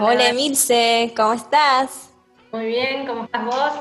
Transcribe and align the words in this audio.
Hola, 0.00 0.30
Emilce, 0.30 1.12
¿cómo 1.16 1.34
estás? 1.34 2.10
Muy 2.50 2.66
bien, 2.66 3.06
¿cómo 3.06 3.24
estás 3.24 3.44
vos? 3.44 3.72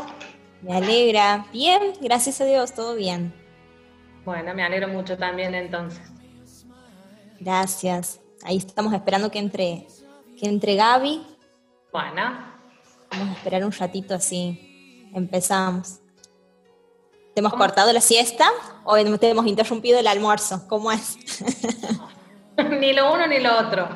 Me 0.62 0.75
alegra. 0.75 1.45
Bien, 1.52 1.93
gracias 2.02 2.39
a 2.39 2.45
Dios, 2.45 2.73
todo 2.73 2.93
bien. 2.95 3.34
Bueno, 4.23 4.54
me 4.54 4.63
alegro 4.63 4.88
mucho 4.88 5.18
también 5.18 5.55
entonces. 5.55 6.02
Gracias. 7.39 8.20
Ahí 8.44 8.57
estamos 8.57 8.94
esperando 8.94 9.31
que 9.31 9.40
entre, 9.40 9.88
que 10.40 10.48
entre 10.48 10.76
Gaby. 10.76 11.26
Bueno. 11.91 12.54
Vamos 13.12 13.30
a 13.30 13.34
esperar 13.34 13.66
un 13.66 13.71
ratito 13.71 14.13
así. 14.13 15.09
Empezamos. 15.16 15.99
¿Te 17.34 17.40
hemos 17.40 17.54
cortado 17.55 17.91
la 17.91 18.02
siesta 18.02 18.52
o 18.84 18.95
te 19.18 19.30
hemos 19.30 19.48
interrumpido 19.48 19.99
el 19.99 20.05
almuerzo? 20.05 20.68
¿Cómo 20.68 20.91
es? 20.91 21.18
ni 22.80 22.93
lo 22.93 23.12
uno 23.12 23.26
ni 23.26 23.40
lo 23.40 23.57
otro. 23.57 23.90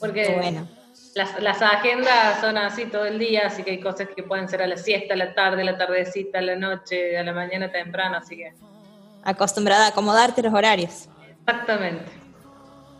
Porque 0.00 0.34
bueno. 0.36 0.68
las, 1.14 1.62
agendas 1.62 2.40
son 2.40 2.56
así 2.56 2.86
todo 2.86 3.04
el 3.04 3.18
día, 3.18 3.46
así 3.46 3.62
que 3.62 3.72
hay 3.72 3.80
cosas 3.80 4.08
que 4.14 4.22
pueden 4.22 4.48
ser 4.48 4.62
a 4.62 4.66
la 4.66 4.76
siesta, 4.76 5.14
a 5.14 5.16
la 5.16 5.34
tarde, 5.34 5.62
a 5.62 5.64
la 5.64 5.78
tardecita, 5.78 6.38
a 6.38 6.42
la 6.42 6.56
noche, 6.56 7.18
a 7.18 7.22
la 7.22 7.32
mañana 7.32 7.70
temprano, 7.70 8.16
así 8.16 8.36
que... 8.36 8.52
Acostumbrada 9.24 9.86
a 9.86 9.88
acomodarte 9.88 10.42
los 10.42 10.54
horarios. 10.54 11.08
Exactamente. 11.40 12.10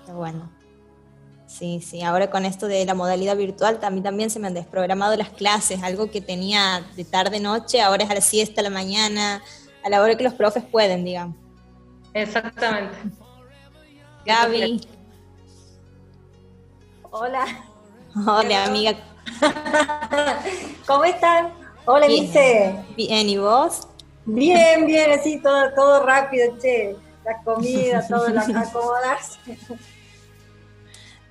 Qué 0.05 0.12
bueno. 0.12 0.51
Sí, 1.47 1.80
sí, 1.80 2.02
ahora 2.02 2.30
con 2.30 2.45
esto 2.45 2.69
de 2.69 2.85
la 2.85 2.95
modalidad 2.95 3.37
virtual 3.37 3.79
también, 3.79 4.05
también 4.05 4.29
se 4.29 4.38
me 4.38 4.49
han 4.49 4.55
desprogramado 4.55 5.16
las 5.16 5.30
clases, 5.30 5.83
algo 5.83 6.10
que 6.10 6.21
tenía 6.21 6.85
de 6.95 7.05
tarde-noche, 7.05 7.80
ahora 7.80 8.05
es 8.05 8.10
a 8.10 8.15
la 8.15 8.21
siesta, 8.21 8.60
a 8.60 8.65
la 8.65 8.71
mañana, 8.71 9.43
a 9.83 9.88
la 9.88 10.02
hora 10.02 10.15
que 10.16 10.24
los 10.24 10.35
profes 10.35 10.62
pueden, 10.65 11.05
digamos. 11.05 11.37
Exactamente. 12.12 12.96
Gaby. 14.27 14.98
Hola. 17.10 17.46
Hola, 18.26 18.64
amiga. 18.64 18.96
¿Cómo 20.87 21.04
están? 21.04 21.52
Hola, 21.87 22.06
Bien. 22.06 22.87
Bien, 22.96 23.28
¿y 23.28 23.38
vos? 23.38 23.88
Bien, 24.26 24.84
bien, 24.84 25.18
así 25.18 25.40
todo, 25.40 25.73
todo 25.74 26.04
rápido, 26.04 26.59
che. 26.59 26.96
La 27.24 27.42
comida, 27.42 28.06
todo, 28.06 28.28
lo 28.28 28.40
acomodarse. 28.59 29.38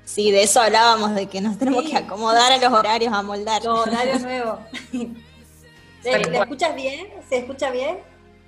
Sí, 0.04 0.32
de 0.32 0.44
eso 0.44 0.62
hablábamos, 0.62 1.14
de 1.14 1.28
que 1.28 1.42
nos 1.42 1.60
tenemos 1.60 1.84
que 1.84 1.96
acomodar 1.96 2.52
a 2.52 2.58
los 2.58 2.72
horarios, 2.72 3.14
a 3.14 3.22
moldar. 3.22 3.64
Los 3.64 3.88
horarios 3.88 4.22
nuevos. 4.22 4.60
¿Se, 6.02 6.12
escuchas 6.12 6.76
bien? 6.76 7.08
¿Se 7.30 7.38
escucha 7.40 7.70
bien? 7.70 8.00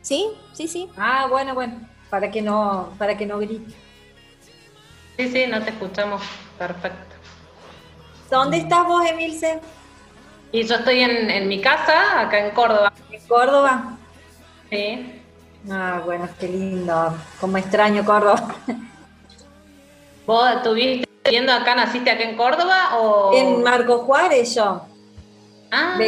Sí, 0.02 0.31
sí, 0.53 0.67
sí. 0.67 0.89
Ah, 0.97 1.27
bueno, 1.30 1.53
bueno, 1.53 1.88
para 2.09 2.31
que 2.31 2.41
no, 2.41 2.93
para 2.97 3.17
que 3.17 3.25
no 3.25 3.38
grite. 3.38 3.75
Sí, 5.17 5.31
sí, 5.31 5.45
no 5.47 5.61
te 5.61 5.71
escuchamos. 5.71 6.21
Perfecto. 6.58 7.08
¿Dónde 8.30 8.58
estás 8.58 8.85
vos, 8.85 9.03
Emilce? 9.05 9.59
Y 10.52 10.63
yo 10.63 10.75
estoy 10.75 11.02
en, 11.02 11.47
mi 11.47 11.61
casa, 11.61 12.22
acá 12.22 12.45
en 12.45 12.53
Córdoba. 12.53 12.94
¿En 13.11 13.27
Córdoba? 13.27 13.97
Sí. 14.69 15.21
Ah, 15.69 16.02
bueno, 16.05 16.30
qué 16.39 16.47
lindo. 16.47 17.16
Como 17.39 17.58
extraño 17.58 18.05
Córdoba. 18.05 18.55
¿Vos 20.27 20.52
estuviste 20.52 21.08
viviendo 21.23 21.52
acá, 21.52 21.75
naciste 21.75 22.11
acá 22.11 22.23
en 22.23 22.38
Córdoba 22.38 22.97
o...? 22.99 23.33
En 23.33 23.63
Marco 23.63 23.99
Juárez 23.99 24.55
yo. 24.55 24.86
Ah. 25.71 25.99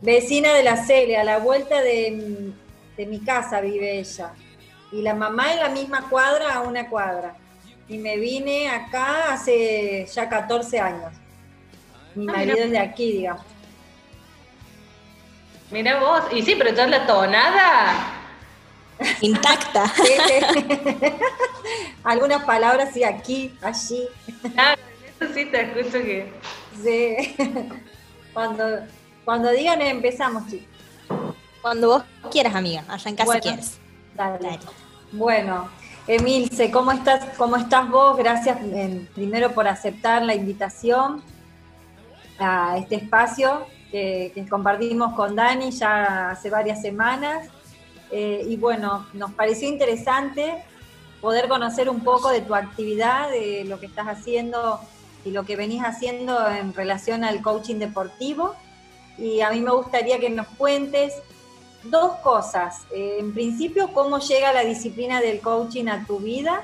vecina 0.00 0.52
de 0.54 0.64
la 0.64 0.76
Celia, 0.76 1.20
a 1.20 1.24
la 1.24 1.38
vuelta 1.38 1.80
de, 1.80 2.52
de 2.96 3.06
mi 3.06 3.20
casa 3.20 3.60
vive 3.60 3.98
ella. 3.98 4.32
Y 4.92 5.02
la 5.02 5.14
mamá 5.14 5.52
en 5.52 5.60
la 5.60 5.68
misma 5.68 6.08
cuadra 6.08 6.54
a 6.54 6.60
una 6.60 6.88
cuadra. 6.88 7.36
Y 7.88 7.98
me 7.98 8.16
vine 8.16 8.68
acá 8.68 9.32
hace 9.32 10.06
ya 10.06 10.28
14 10.28 10.80
años. 10.80 11.23
Mi 12.14 12.28
ah, 12.28 12.32
marido 12.32 12.58
es 12.58 12.70
de 12.70 12.78
aquí, 12.78 13.12
digamos. 13.12 13.44
Mira 15.70 15.98
vos, 15.98 16.22
y 16.32 16.42
sí, 16.42 16.54
pero 16.56 16.74
ya 16.74 16.86
la 16.86 17.06
tonada 17.06 18.20
intacta. 19.20 19.92
Algunas 22.04 22.44
palabras 22.44 22.90
sí, 22.92 23.02
aquí, 23.02 23.56
allí. 23.62 24.06
Ah, 24.56 24.76
eso 25.18 25.32
sí 25.32 25.46
te 25.46 25.62
escucho 25.62 25.98
que. 25.98 26.32
Sí. 26.82 27.36
Cuando, 28.32 28.64
cuando 29.24 29.50
digan 29.52 29.80
empezamos, 29.80 30.48
chicos. 30.48 30.66
Cuando 31.62 31.88
vos 31.88 32.02
quieras, 32.32 32.54
amiga, 32.56 32.82
allá 32.88 33.08
en 33.08 33.16
casa 33.16 33.38
quieres. 33.38 33.78
Dale. 34.16 34.58
Bueno, 35.12 35.70
Emilce, 36.08 36.72
¿cómo 36.72 36.90
estás, 36.90 37.24
cómo 37.36 37.54
estás 37.54 37.88
vos? 37.88 38.16
Gracias 38.16 38.58
primero 39.14 39.52
por 39.52 39.68
aceptar 39.68 40.22
la 40.22 40.34
invitación 40.34 41.22
a 42.38 42.76
este 42.78 42.96
espacio 42.96 43.66
que, 43.90 44.46
compartimos 44.50 45.14
con 45.14 45.36
Dani 45.36 45.70
ya 45.70 46.30
hace 46.30 46.50
varias 46.50 46.82
semanas. 46.82 47.48
Eh, 48.10 48.44
y 48.48 48.56
bueno, 48.56 49.06
nos 49.12 49.32
pareció 49.32 49.68
interesante 49.68 50.64
poder 51.20 51.48
conocer 51.48 51.88
un 51.88 52.00
poco 52.00 52.30
de 52.30 52.40
tu 52.40 52.54
actividad, 52.54 53.30
de 53.30 53.64
lo 53.64 53.78
que 53.80 53.86
estás 53.86 54.06
haciendo 54.06 54.80
y 55.24 55.30
lo 55.30 55.44
que 55.44 55.56
venís 55.56 55.82
haciendo 55.82 56.48
en 56.48 56.74
relación 56.74 57.24
al 57.24 57.40
coaching 57.40 57.76
deportivo. 57.76 58.54
Y 59.16 59.40
a 59.40 59.50
mí 59.50 59.60
me 59.60 59.70
gustaría 59.70 60.18
que 60.18 60.28
nos 60.28 60.48
cuentes 60.48 61.14
dos 61.84 62.16
cosas. 62.16 62.82
Eh, 62.92 63.18
en 63.20 63.32
principio, 63.32 63.92
cómo 63.92 64.18
llega 64.18 64.52
la 64.52 64.64
disciplina 64.64 65.20
del 65.20 65.40
coaching 65.40 65.86
a 65.86 66.04
tu 66.04 66.18
vida 66.18 66.62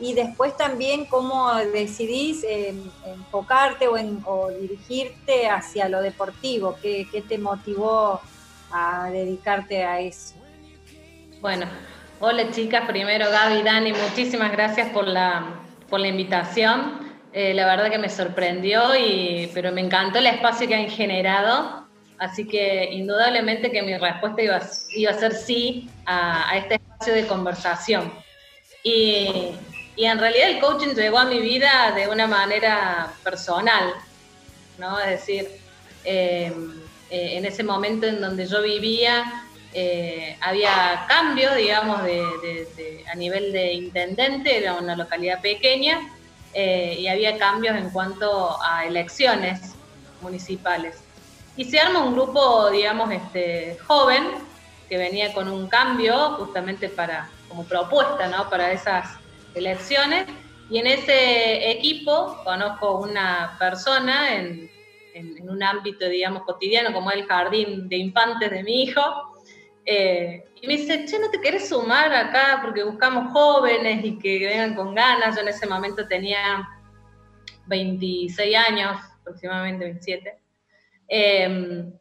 y 0.00 0.14
después 0.14 0.56
también 0.56 1.04
cómo 1.06 1.54
decidís 1.54 2.44
eh, 2.44 2.74
enfocarte 3.06 3.88
o, 3.88 3.96
en, 3.96 4.22
dirigirte 4.60 5.48
hacia 5.48 5.88
lo 5.88 6.00
deportivo, 6.00 6.76
¿Qué, 6.80 7.06
te 7.28 7.38
motivó 7.38 8.20
a 8.72 9.10
dedicarte 9.10 9.84
a 9.84 10.00
eso. 10.00 10.34
Bueno, 11.40 11.66
hola 12.20 12.50
chicas, 12.50 12.86
primero 12.86 13.30
Gaby, 13.30 13.62
Dani, 13.62 13.92
muchísimas 13.92 14.52
gracias 14.52 14.88
por 14.90 15.06
la, 15.06 15.60
por 15.88 16.00
la 16.00 16.08
invitación. 16.08 17.10
Eh, 17.32 17.54
la 17.54 17.66
verdad 17.66 17.90
que 17.90 17.98
me 17.98 18.08
sorprendió, 18.08 18.96
y, 18.96 19.50
pero 19.54 19.70
me 19.72 19.80
encantó 19.80 20.18
el 20.18 20.26
espacio 20.26 20.66
que 20.66 20.74
han 20.74 20.88
generado 20.88 21.80
Así 22.20 22.46
que 22.46 22.90
indudablemente 22.92 23.70
que 23.70 23.82
mi 23.82 23.96
respuesta 23.96 24.42
iba, 24.42 24.56
a 24.56 25.14
ser 25.14 25.32
sí 25.32 25.88
a, 26.04 26.54
este 26.58 26.74
espacio 26.74 27.14
de 27.14 27.26
conversación. 27.26 28.12
Y, 28.84 29.52
en 30.04 30.18
realidad 30.18 30.50
el 30.50 30.60
coaching 30.60 30.94
llegó 30.94 31.18
a 31.18 31.24
mi 31.24 31.40
vida 31.40 31.92
de 31.94 32.08
una 32.08 32.26
manera 32.26 33.12
personal, 33.22 33.92
¿no? 34.78 34.98
Es 34.98 35.10
decir, 35.10 35.48
em, 36.04 36.80
eh, 37.10 37.36
en 37.36 37.44
ese 37.44 37.62
momento 37.62 38.06
en 38.06 38.20
donde 38.20 38.46
yo 38.46 38.62
vivía, 38.62 39.44
eh, 39.72 40.36
había 40.40 41.04
cambios, 41.08 41.54
digamos, 41.54 42.00
a 42.00 43.14
nivel 43.14 43.52
de 43.52 43.72
intendente, 43.74 44.58
era 44.58 44.74
una 44.74 44.96
localidad 44.96 45.40
pequeña, 45.40 46.00
eh, 46.52 46.96
y 46.98 47.06
había 47.06 47.38
cambios 47.38 47.76
en 47.76 47.90
cuanto 47.90 48.60
a 48.62 48.84
elecciones 48.84 49.74
municipales. 50.20 50.96
Y 51.56 51.64
se 51.64 51.78
arma 51.78 52.00
un 52.00 52.14
grupo, 52.14 52.70
digamos, 52.70 53.10
este, 53.12 53.78
joven, 53.86 54.24
que 54.88 54.98
venía 54.98 55.32
con 55.32 55.48
un 55.48 55.68
cambio 55.68 56.34
justamente 56.36 56.88
para, 56.88 57.28
como 57.48 57.64
propuesta, 57.64 58.26
¿no? 58.26 58.50
Para 58.50 58.72
esas 58.72 59.19
elecciones. 59.54 60.26
Y 60.68 60.78
en 60.78 60.86
ese 60.86 61.70
equipo 61.70 62.40
conozco 62.44 63.00
una 63.00 63.56
persona 63.58 64.36
en, 64.36 64.70
un 65.42 65.62
ámbito, 65.62 66.08
digamos, 66.08 66.44
cotidiano, 66.44 66.92
como 66.92 67.10
el 67.10 67.26
jardín 67.26 67.88
de 67.88 67.96
infantes 67.96 68.50
de 68.50 68.62
mi 68.62 68.84
hijo. 68.84 69.02
Eh, 69.84 70.44
y 70.62 70.66
me 70.66 70.76
dice, 70.76 71.04
che, 71.06 71.18
¿no 71.18 71.28
te 71.30 71.40
querés 71.40 71.68
sumar 71.68 72.14
acá? 72.14 72.60
Porque 72.62 72.84
buscamos 72.84 73.32
jóvenes 73.32 74.04
y 74.04 74.18
que 74.18 74.46
vengan 74.46 74.74
con 74.74 74.94
ganas. 74.94 75.34
Yo 75.34 75.42
en 75.42 75.48
ese 75.48 75.66
momento 75.66 76.06
tenía 76.06 76.68
26 77.66 78.56
años, 78.56 78.96
aproximadamente 79.20 79.84
27. 79.84 80.38
Em, 81.08 81.92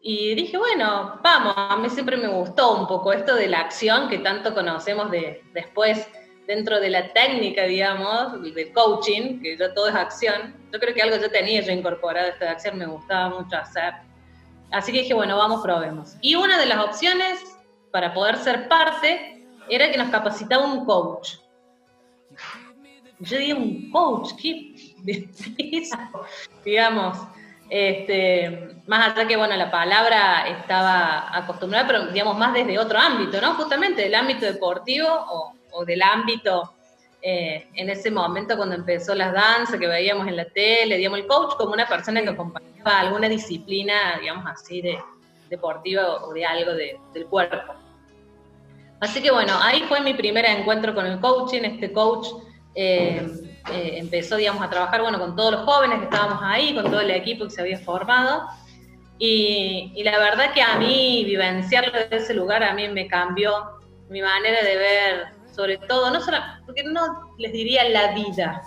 y 0.00 0.34
dije, 0.34 0.56
bueno, 0.58 1.20
vamos, 1.22 1.54
a 1.56 1.76
mí 1.76 1.88
siempre 1.90 2.16
me 2.16 2.26
gustó 2.26 2.80
un 2.80 2.88
poco 2.88 3.12
esto 3.12 3.36
de 3.36 3.46
la 3.46 3.60
acción 3.60 4.08
que 4.08 4.18
tanto 4.18 4.52
conocemos 4.54 5.10
de, 5.10 5.42
después 5.52 6.08
dentro 6.50 6.80
de 6.80 6.90
la 6.90 7.12
técnica, 7.12 7.62
digamos, 7.62 8.42
del 8.42 8.72
coaching, 8.72 9.40
que 9.40 9.56
yo 9.56 9.72
todo 9.72 9.88
es 9.88 9.94
acción. 9.94 10.52
Yo 10.72 10.80
creo 10.80 10.92
que 10.92 11.00
algo 11.00 11.16
yo 11.16 11.30
tenía 11.30 11.60
yo 11.60 11.70
incorporado 11.70 12.26
esto 12.26 12.44
de 12.44 12.50
acción, 12.50 12.76
me 12.76 12.86
gustaba 12.86 13.40
mucho 13.40 13.56
hacer. 13.56 13.94
Así 14.72 14.90
que 14.90 15.02
dije, 15.02 15.14
bueno, 15.14 15.36
vamos, 15.36 15.62
probemos. 15.62 16.16
Y 16.20 16.34
una 16.34 16.58
de 16.58 16.66
las 16.66 16.84
opciones 16.84 17.38
para 17.92 18.12
poder 18.12 18.36
ser 18.38 18.66
parte 18.66 19.46
era 19.68 19.92
que 19.92 19.96
nos 19.96 20.10
capacitaba 20.10 20.64
un 20.64 20.84
coach. 20.84 21.36
Yo 23.20 23.38
dije, 23.38 23.54
un 23.54 23.88
coach, 23.92 24.30
¿qué? 24.42 24.74
digamos, 26.64 27.16
este, 27.68 28.74
más 28.88 29.12
allá 29.12 29.28
que, 29.28 29.36
bueno, 29.36 29.54
la 29.54 29.70
palabra 29.70 30.48
estaba 30.48 31.36
acostumbrada, 31.36 31.86
pero 31.86 32.06
digamos 32.06 32.36
más 32.36 32.54
desde 32.54 32.76
otro 32.76 32.98
ámbito, 32.98 33.40
¿no? 33.40 33.54
Justamente 33.54 34.02
del 34.02 34.16
ámbito 34.16 34.46
deportivo 34.46 35.06
o, 35.08 35.59
del 35.86 36.02
ámbito 36.02 36.74
eh, 37.22 37.68
en 37.74 37.90
ese 37.90 38.10
momento 38.10 38.56
cuando 38.56 38.74
empezó 38.74 39.14
las 39.14 39.32
danzas 39.32 39.78
que 39.78 39.86
veíamos 39.86 40.26
en 40.26 40.36
la 40.36 40.46
tele, 40.46 40.96
digamos, 40.96 41.18
el 41.18 41.26
coach 41.26 41.54
como 41.56 41.74
una 41.74 41.86
persona 41.86 42.22
que 42.22 42.30
acompañaba 42.30 43.00
alguna 43.00 43.28
disciplina, 43.28 44.18
digamos 44.20 44.46
así, 44.46 44.80
de 44.80 44.98
deportiva 45.50 46.24
o 46.24 46.32
de 46.32 46.46
algo 46.46 46.72
del 46.72 47.26
cuerpo. 47.26 47.74
Así 49.00 49.20
que 49.20 49.30
bueno, 49.30 49.52
ahí 49.60 49.82
fue 49.88 50.00
mi 50.00 50.14
primer 50.14 50.46
encuentro 50.46 50.94
con 50.94 51.06
el 51.06 51.20
coaching, 51.20 51.62
este 51.62 51.92
coach 51.92 52.28
eh, 52.74 53.26
eh, 53.72 53.94
empezó, 53.96 54.36
digamos, 54.36 54.62
a 54.62 54.70
trabajar, 54.70 55.02
bueno, 55.02 55.18
con 55.18 55.36
todos 55.36 55.52
los 55.52 55.62
jóvenes 55.62 55.98
que 55.98 56.04
estábamos 56.04 56.38
ahí, 56.42 56.74
con 56.74 56.84
todo 56.84 57.00
el 57.00 57.10
equipo 57.10 57.44
que 57.44 57.50
se 57.50 57.60
había 57.60 57.78
formado, 57.78 58.46
y, 59.18 59.92
y 59.94 60.02
la 60.04 60.18
verdad 60.18 60.54
que 60.54 60.62
a 60.62 60.78
mí 60.78 61.24
vivenciarlo 61.26 61.92
de 61.92 62.16
ese 62.16 62.32
lugar 62.32 62.62
a 62.62 62.72
mí 62.72 62.88
me 62.88 63.06
cambió 63.06 63.52
mi 64.08 64.22
manera 64.22 64.62
de 64.62 64.76
ver 64.76 65.39
sobre 65.54 65.78
todo, 65.78 66.10
no 66.10 66.20
solo, 66.20 66.38
porque 66.66 66.82
no 66.82 67.34
les 67.38 67.52
diría 67.52 67.88
la 67.88 68.12
vida, 68.12 68.62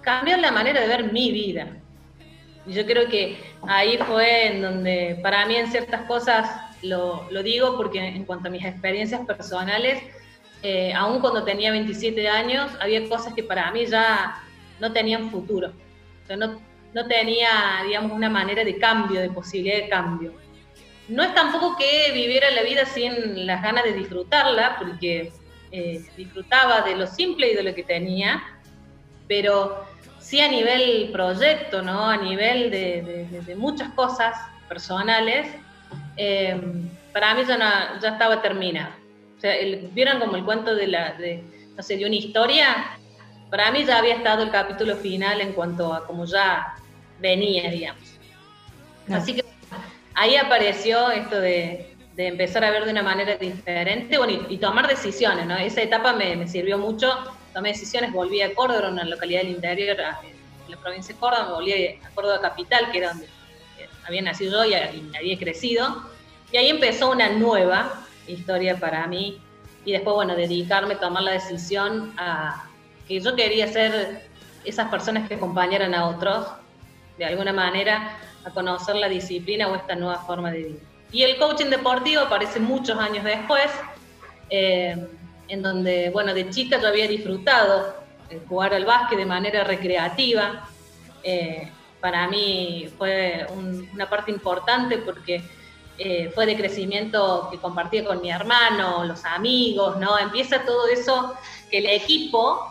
cambió 0.00 0.36
la 0.36 0.50
manera 0.50 0.80
de 0.80 0.86
ver 0.88 1.12
mi 1.12 1.30
vida. 1.30 1.68
Y 2.66 2.72
yo 2.72 2.84
creo 2.86 3.08
que 3.08 3.38
ahí 3.66 3.98
fue 3.98 4.46
en 4.48 4.62
donde, 4.62 5.18
para 5.22 5.46
mí 5.46 5.56
en 5.56 5.70
ciertas 5.70 6.02
cosas, 6.02 6.48
lo, 6.82 7.26
lo 7.30 7.42
digo 7.42 7.76
porque 7.76 7.98
en 7.98 8.24
cuanto 8.24 8.48
a 8.48 8.50
mis 8.50 8.64
experiencias 8.64 9.24
personales, 9.26 10.02
eh, 10.62 10.92
aún 10.92 11.20
cuando 11.20 11.44
tenía 11.44 11.70
27 11.70 12.28
años, 12.28 12.70
había 12.80 13.08
cosas 13.08 13.34
que 13.34 13.42
para 13.42 13.70
mí 13.70 13.86
ya 13.86 14.42
no 14.78 14.92
tenían 14.92 15.30
futuro. 15.30 15.72
O 16.24 16.26
sea, 16.26 16.36
no, 16.36 16.60
no 16.92 17.06
tenía, 17.06 17.82
digamos, 17.86 18.12
una 18.12 18.28
manera 18.28 18.64
de 18.64 18.76
cambio, 18.78 19.20
de 19.20 19.30
posibilidad 19.30 19.76
de 19.76 19.88
cambio 19.88 20.32
no 21.10 21.22
es 21.22 21.34
tampoco 21.34 21.76
que 21.76 22.12
viviera 22.12 22.50
la 22.50 22.62
vida 22.62 22.86
sin 22.86 23.46
las 23.46 23.62
ganas 23.62 23.84
de 23.84 23.92
disfrutarla, 23.92 24.76
porque 24.78 25.32
eh, 25.72 26.04
disfrutaba 26.16 26.82
de 26.82 26.96
lo 26.96 27.06
simple 27.06 27.52
y 27.52 27.54
de 27.54 27.62
lo 27.62 27.74
que 27.74 27.82
tenía, 27.82 28.42
pero 29.28 29.84
sí 30.18 30.40
a 30.40 30.48
nivel 30.48 31.10
proyecto, 31.12 31.82
¿no? 31.82 32.08
A 32.08 32.16
nivel 32.16 32.70
de, 32.70 33.54
muchas 33.56 33.92
cosas 33.94 34.36
personales, 34.68 35.48
eh, 36.16 36.60
para 37.12 37.34
mí 37.34 37.42
ya, 37.46 37.98
ya 38.00 38.08
estaba 38.08 38.40
terminado. 38.40 38.92
O 39.36 39.40
sea, 39.40 39.54
vieron 39.92 40.20
como 40.20 40.36
el 40.36 40.44
cuento 40.44 40.74
de 40.74 40.86
la, 40.86 41.12
de, 41.14 41.42
no 41.76 41.82
sé, 41.82 41.96
de 41.96 42.06
una 42.06 42.14
historia, 42.14 42.98
para 43.50 43.72
mí 43.72 43.84
ya 43.84 43.98
había 43.98 44.14
estado 44.14 44.44
el 44.44 44.50
capítulo 44.50 44.96
final 44.96 45.40
en 45.40 45.52
cuanto 45.54 45.92
a 45.92 46.06
cómo 46.06 46.24
ya 46.24 46.76
venía, 47.18 47.68
digamos. 47.70 48.18
Así 49.10 49.34
que 49.34 49.49
ahí 50.20 50.36
apareció 50.36 51.10
esto 51.10 51.40
de, 51.40 51.86
empezar 52.18 52.62
a 52.62 52.70
ver 52.70 52.84
de 52.84 52.90
una 52.90 53.02
manera 53.02 53.36
diferente 53.36 54.18
y, 54.50 54.58
tomar 54.58 54.86
decisiones, 54.86 55.46
¿no? 55.46 55.56
Esa 55.56 55.80
etapa 55.80 56.12
me, 56.12 56.46
sirvió 56.46 56.76
mucho, 56.76 57.10
tomé 57.54 57.70
decisiones, 57.70 58.12
volví 58.12 58.42
a 58.42 58.54
Córdoba, 58.54 58.90
una 58.90 59.04
localidad 59.04 59.40
del 59.40 59.52
interior, 59.52 59.96
en 59.98 60.70
la 60.70 60.76
provincia 60.76 61.14
de 61.14 61.20
Córdoba, 61.20 61.46
me 61.46 61.52
volví 61.54 61.72
a 61.72 62.10
Córdoba 62.14 62.42
capital, 62.42 62.90
que 62.92 62.98
era 62.98 63.08
donde 63.08 63.24
eh, 63.24 63.88
había 64.06 64.20
nacido 64.20 64.62
yo 64.66 64.70
y, 64.70 65.16
había 65.16 65.38
crecido, 65.38 66.04
y 66.52 66.58
ahí 66.58 66.68
empezó 66.68 67.10
una 67.10 67.30
nueva 67.30 68.04
historia 68.26 68.76
para 68.76 69.06
mí, 69.06 69.40
y 69.86 69.92
después, 69.92 70.14
bueno, 70.14 70.36
dedicarme, 70.36 70.96
tomar 70.96 71.22
la 71.22 71.30
decisión 71.30 72.12
a 72.18 72.68
que 73.08 73.18
yo 73.20 73.34
quería 73.34 73.66
ser 73.68 74.28
esas 74.66 74.90
personas 74.90 75.26
que 75.26 75.36
acompañaran 75.36 75.94
a 75.94 76.06
otros, 76.06 76.46
de 77.16 77.24
alguna 77.24 77.54
manera, 77.54 78.18
a 78.44 78.50
conocer 78.50 78.96
la 78.96 79.08
disciplina 79.08 79.68
o 79.68 79.74
esta 79.74 79.94
nueva 79.94 80.18
forma 80.20 80.50
de 80.50 80.64
vida. 80.64 80.80
Y 81.12 81.22
el 81.22 81.38
coaching 81.38 81.66
deportivo 81.66 82.22
aparece 82.22 82.60
muchos 82.60 82.98
años 82.98 83.24
después, 83.24 83.70
eh, 84.48 84.96
en 85.48 85.62
donde, 85.62 86.10
bueno, 86.10 86.32
de 86.32 86.48
chica 86.50 86.80
yo 86.80 86.88
había 86.88 87.08
disfrutado 87.08 87.94
jugar 88.48 88.72
al 88.74 88.84
básquet 88.84 89.18
de 89.18 89.26
manera 89.26 89.64
recreativa. 89.64 90.68
Eh, 91.24 91.68
para 92.00 92.28
mí 92.28 92.88
fue 92.96 93.46
una 93.92 94.08
parte 94.08 94.30
importante 94.30 94.98
porque 94.98 95.42
eh, 95.98 96.30
fue 96.32 96.46
de 96.46 96.56
crecimiento 96.56 97.48
que 97.50 97.58
compartía 97.58 98.04
con 98.04 98.22
mi 98.22 98.30
hermano, 98.30 99.04
los 99.04 99.24
amigos, 99.24 99.98
¿no? 99.98 100.16
Empieza 100.16 100.64
todo 100.64 100.86
eso 100.86 101.34
que 101.70 101.78
el 101.78 101.86
equipo 101.86 102.66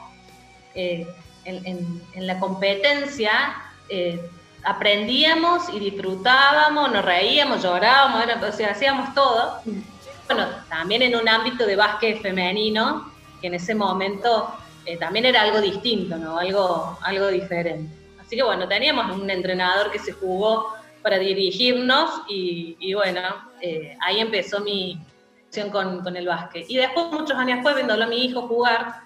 en, 0.73 1.05
la 2.15 2.39
competencia 2.39 3.55
aprendíamos 4.63 5.69
y 5.73 5.79
disfrutábamos, 5.79 6.91
nos 6.91 7.03
reíamos, 7.03 7.63
llorábamos, 7.63 8.25
hacíamos 8.69 9.13
todo. 9.13 9.61
Bueno, 10.27 10.47
también 10.69 11.01
en 11.01 11.15
un 11.15 11.27
ámbito 11.27 11.65
de 11.65 11.75
básquet 11.75 12.21
femenino, 12.21 13.11
que 13.41 13.47
en 13.47 13.55
ese 13.55 13.73
momento 13.73 14.53
eh, 14.85 14.97
también 14.97 15.25
era 15.25 15.41
algo 15.41 15.61
distinto, 15.61 16.17
¿no? 16.17 16.37
Algo, 16.37 16.97
algo 17.01 17.27
diferente. 17.27 17.93
Así 18.19 18.35
que 18.35 18.43
bueno, 18.43 18.67
teníamos 18.67 19.15
un 19.17 19.29
entrenador 19.29 19.91
que 19.91 19.99
se 19.99 20.11
jugó 20.11 20.73
para 21.01 21.17
dirigirnos 21.17 22.09
y, 22.27 22.93
bueno, 22.93 23.21
eh, 23.61 23.97
ahí 24.01 24.19
empezó 24.19 24.59
mi 24.59 24.99
acción 25.47 25.69
con, 25.69 26.15
el 26.15 26.27
básquet. 26.27 26.65
Y 26.69 26.77
después, 26.77 27.07
muchos 27.11 27.35
años 27.37 27.57
después, 27.57 27.75
viéndolo 27.75 28.03
a 28.03 28.07
mi 28.07 28.25
hijo 28.25 28.41
jugar, 28.41 29.01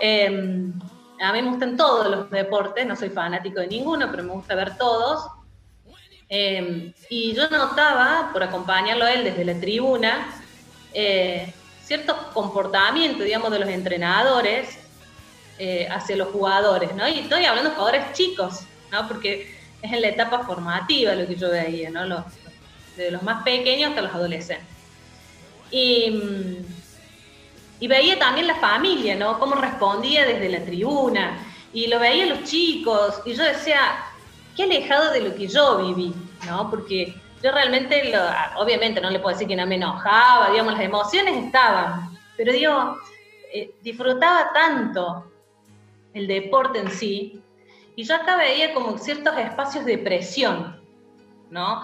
eh, 0.00 0.70
a 1.20 1.32
mí 1.32 1.42
me 1.42 1.50
gustan 1.50 1.76
todos 1.76 2.08
los 2.08 2.30
deportes, 2.30 2.86
no 2.86 2.96
soy 2.96 3.10
fanático 3.10 3.60
de 3.60 3.68
ninguno, 3.68 4.10
pero 4.10 4.22
me 4.22 4.32
gusta 4.32 4.54
ver 4.54 4.76
todos. 4.76 5.26
Eh, 6.28 6.92
y 7.08 7.34
yo 7.34 7.48
notaba, 7.48 8.30
por 8.32 8.42
acompañarlo 8.42 9.04
a 9.04 9.12
él 9.12 9.24
desde 9.24 9.44
la 9.44 9.58
tribuna, 9.60 10.28
eh, 10.92 11.52
cierto 11.82 12.16
comportamiento, 12.32 13.22
digamos, 13.22 13.50
de 13.50 13.58
los 13.60 13.68
entrenadores 13.68 14.78
eh, 15.58 15.86
hacia 15.90 16.16
los 16.16 16.28
jugadores, 16.28 16.94
¿no? 16.94 17.08
Y 17.08 17.20
estoy 17.20 17.44
hablando 17.44 17.70
de 17.70 17.76
jugadores 17.76 18.12
chicos, 18.12 18.60
¿no? 18.90 19.06
Porque 19.06 19.54
es 19.80 19.92
en 19.92 20.02
la 20.02 20.08
etapa 20.08 20.40
formativa 20.40 21.14
lo 21.14 21.26
que 21.26 21.36
yo 21.36 21.50
veía, 21.50 21.90
¿no? 21.90 22.04
Los, 22.06 22.24
de 22.96 23.10
los 23.10 23.22
más 23.22 23.44
pequeños 23.44 23.90
hasta 23.90 24.02
los 24.02 24.14
adolescentes. 24.14 24.66
Y 25.70 26.10
mm, 26.10 26.75
y 27.78 27.88
veía 27.88 28.18
también 28.18 28.46
la 28.46 28.54
familia, 28.56 29.16
¿no? 29.16 29.38
Cómo 29.38 29.54
respondía 29.54 30.24
desde 30.24 30.48
la 30.48 30.64
tribuna. 30.64 31.38
Y 31.72 31.88
lo 31.88 31.98
veía 31.98 32.26
los 32.26 32.44
chicos. 32.44 33.20
Y 33.26 33.34
yo 33.34 33.44
decía, 33.44 33.98
qué 34.56 34.62
alejado 34.62 35.12
de 35.12 35.20
lo 35.20 35.34
que 35.34 35.46
yo 35.46 35.78
viví, 35.78 36.14
¿no? 36.46 36.70
Porque 36.70 37.14
yo 37.42 37.52
realmente, 37.52 38.14
obviamente 38.56 39.00
no 39.00 39.10
le 39.10 39.18
puedo 39.18 39.34
decir 39.34 39.48
que 39.48 39.56
no 39.56 39.66
me 39.66 39.74
enojaba, 39.74 40.50
digamos, 40.50 40.72
las 40.72 40.82
emociones 40.82 41.44
estaban. 41.44 42.16
Pero 42.36 42.52
digo, 42.52 42.96
eh, 43.52 43.74
disfrutaba 43.82 44.52
tanto 44.54 45.30
el 46.14 46.26
deporte 46.26 46.78
en 46.78 46.90
sí. 46.90 47.42
Y 47.94 48.04
yo 48.04 48.14
acá 48.14 48.36
veía 48.36 48.72
como 48.72 48.96
ciertos 48.96 49.36
espacios 49.36 49.84
de 49.84 49.98
presión, 49.98 50.80
¿no? 51.50 51.82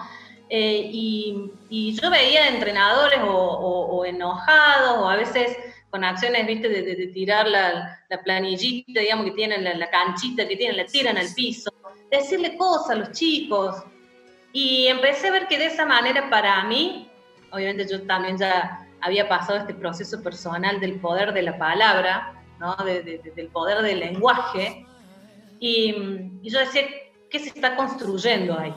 Eh, 0.49 0.89
y, 0.91 1.51
yo 1.99 2.09
veía 2.11 2.47
entrenadores 2.49 3.19
o 3.23 4.03
enojados 4.05 4.97
o 4.99 5.09
a 5.09 5.15
veces 5.15 5.57
con 5.93 6.03
acciones, 6.03 6.47
viste, 6.47 6.69
de, 6.69 7.07
tirar 7.13 7.47
la, 7.47 7.99
planillita, 8.23 8.99
digamos, 8.99 9.25
que 9.25 9.31
tienen, 9.33 9.63
la, 9.63 9.89
canchita 9.91 10.47
que 10.47 10.55
tienen, 10.55 10.77
la 10.77 10.87
tiran 10.87 11.17
al 11.19 11.27
piso, 11.35 11.71
decirle 12.09 12.57
cosas 12.57 12.89
a 12.89 12.95
los 12.95 13.11
chicos. 13.11 13.75
Y 14.53 14.87
empecé 14.87 15.27
a 15.27 15.33
ver 15.33 15.47
que 15.47 15.59
de 15.59 15.67
esa 15.67 15.85
manera 15.85 16.31
para 16.31 16.63
mí, 16.63 17.07
obviamente 17.51 17.87
yo 17.87 18.01
también 18.07 18.39
ya 18.39 18.87
había 19.01 19.29
pasado 19.29 19.59
este 19.59 19.75
proceso 19.75 20.23
personal 20.23 20.79
del 20.79 20.99
poder 20.99 21.31
de 21.31 21.43
la 21.43 21.59
palabra, 21.59 22.41
¿no? 22.59 22.75
del 22.77 23.49
poder 23.49 23.83
del 23.83 23.99
lenguaje, 23.99 24.87
y, 25.59 25.93
yo 26.41 26.57
decía, 26.57 26.87
¿qué 27.29 27.37
se 27.37 27.49
está 27.49 27.75
construyendo 27.75 28.57
ahí? 28.57 28.73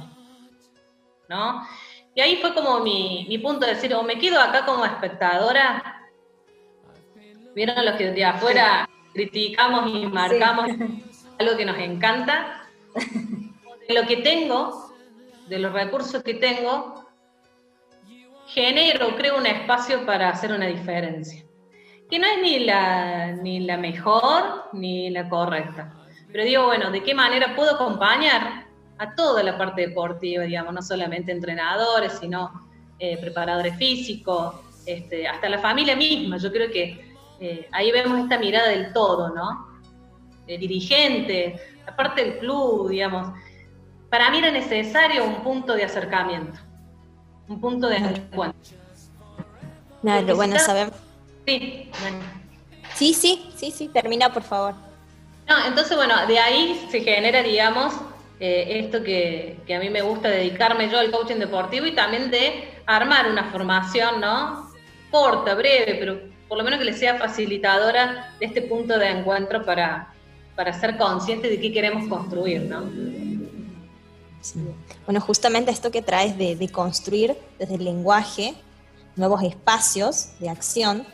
¿No? 1.31 1.67
Y 2.15 2.21
ahí 2.21 2.37
fue 2.43 2.53
como 2.53 2.81
mi, 2.81 3.25
mi 3.27 3.39
punto 3.39 3.65
de 3.65 3.73
decir, 3.73 3.95
o 3.95 4.03
me 4.03 4.19
quedo 4.19 4.39
acá 4.39 4.67
como 4.67 4.85
espectadora 4.85 5.96
¿Vieron 7.57 7.87
los 7.87 7.95
que 7.95 8.13
de 8.13 8.23
afuera 8.23 8.87
criticamos 9.15 9.91
y 9.91 10.05
marcamos 10.05 10.67
algo 11.39 11.57
que 11.57 11.65
nos 11.65 11.79
encanta? 11.79 12.69
De 13.89 13.95
lo 13.95 14.07
que 14.07 14.19
tengo, 14.19 14.95
de 15.49 15.59
los 15.59 15.73
recursos 15.73 16.23
que 16.23 16.35
tengo, 16.35 17.09
genero, 18.49 19.17
creo 19.17 19.39
un 19.39 19.47
espacio 19.47 20.05
para 20.05 20.29
hacer 20.29 20.53
una 20.53 20.67
diferencia. 20.67 21.47
Que 22.11 22.19
no 22.19 22.27
es 22.27 22.43
ni 22.43 22.59
la, 22.59 23.33
ni 23.33 23.61
la 23.61 23.79
mejor 23.79 24.65
ni 24.75 25.09
la 25.09 25.27
correcta. 25.27 25.95
Pero 26.31 26.45
digo, 26.45 26.67
bueno, 26.67 26.91
¿de 26.91 27.03
qué 27.03 27.15
manera 27.15 27.57
puedo 27.57 27.77
acompañar 27.77 28.67
a 28.99 29.15
toda 29.15 29.43
la 29.43 29.57
parte 29.57 29.87
deportiva, 29.87 30.45
digamos, 30.45 30.75
no 30.75 30.83
solamente 30.83 31.33
entrenadores, 31.33 32.19
sino 32.21 32.69
eh, 32.99 33.17
preparadores 33.17 33.77
físicos, 33.77 34.57
este, 34.85 35.27
hasta 35.27 35.49
la 35.49 35.59
familia 35.59 35.97
misma. 35.97 36.37
Yo 36.37 36.53
creo 36.53 36.71
que 36.71 37.06
eh, 37.41 37.69
ahí 37.73 37.91
vemos 37.93 38.19
esta 38.19 38.39
mirada 38.39 38.69
del 38.69 38.93
todo, 38.93 39.35
¿no? 39.35 39.81
El 40.47 40.61
dirigente, 40.61 41.61
la 41.85 41.97
parte 41.97 42.25
del 42.25 42.39
club, 42.39 42.89
digamos. 42.89 43.37
Para 44.11 44.31
mí 44.31 44.39
era 44.39 44.51
necesario 44.51 45.25
un 45.25 45.43
punto 45.43 45.75
de 45.75 45.85
acercamiento, 45.85 46.59
un 47.49 47.61
punto 47.61 47.89
de 47.89 47.97
encuentro. 47.97 48.77
Claro, 50.03 50.37
bueno, 50.37 50.59
sabemos. 50.59 50.95
Sí, 51.47 51.91
Sí, 52.97 53.13
sí, 53.13 53.51
sí, 53.55 53.71
sí, 53.71 53.89
termina 53.89 54.33
por 54.33 54.43
favor. 54.43 54.75
No, 55.47 55.67
entonces, 55.67 55.97
bueno, 55.97 56.27
de 56.27 56.39
ahí 56.39 56.87
se 56.91 57.03
genera, 57.03 57.43
digamos, 57.43 57.95
eh, 58.41 58.81
esto 58.81 59.03
que, 59.03 59.59
a 59.75 59.79
mí 59.79 59.91
me 59.91 60.01
gusta 60.01 60.29
dedicarme 60.29 60.89
yo 60.89 60.99
al 60.99 61.11
coaching 61.11 61.37
deportivo 61.37 61.87
y 61.87 61.95
también 61.95 62.31
de 62.31 62.71
armar 62.87 63.31
una 63.31 63.45
formación, 63.51 64.21
¿no? 64.21 64.71
Corta, 65.11 65.55
breve, 65.55 65.97
pero 66.01 66.21
por 66.49 66.59
lo 66.59 66.65
menos 66.65 66.79
que 66.79 66.85
le 66.85 66.93
sea 66.93 67.17
facilitadora 67.17 68.35
de 68.39 68.47
este 68.47 68.63
punto 68.63 68.99
de 68.99 69.09
encuentro 69.09 69.65
para, 69.65 70.15
para 70.55 70.73
ser 70.73 70.97
consciente 70.97 71.49
de 71.49 71.61
qué 71.61 71.73
queremos 71.73 72.09
construir, 72.09 72.63
¿no? 72.63 72.85
Bueno, 75.05 75.21
justamente 75.21 75.71
esto 75.73 75.91
que 75.91 76.03
traes 76.03 76.39
de, 76.39 76.55
de 76.55 76.69
construir 76.69 77.37
desde 77.59 77.75
el 77.75 77.85
lenguaje 77.85 78.55
nuevos 79.17 79.43
espacios 79.43 80.39
de 80.39 80.49
acción, 80.49 81.05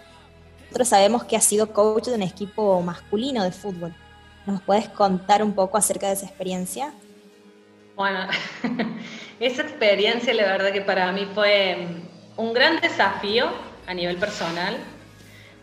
nosotros 0.60 0.88
sabemos 0.88 1.24
que 1.24 1.36
has 1.36 1.44
sido 1.44 1.72
coach 1.72 2.06
de 2.06 2.14
un 2.14 2.22
equipo 2.22 2.80
masculino 2.82 3.42
de 3.44 3.52
fútbol. 3.52 3.94
¿Nos 4.46 4.60
puedes 4.62 4.88
contar 4.88 5.42
un 5.42 5.54
poco 5.54 5.78
acerca 5.78 6.08
de 6.08 6.14
esa 6.14 6.26
experiencia? 6.26 6.92
Bueno, 7.94 8.26
esa 9.40 9.62
experiencia 9.62 10.34
la 10.34 10.44
verdad 10.44 10.72
que 10.72 10.80
para 10.80 11.12
mí 11.12 11.26
fue 11.34 11.86
un 12.36 12.52
gran 12.52 12.80
desafío 12.80 13.46
a 13.86 13.94
nivel 13.94 14.16
personal, 14.16 14.76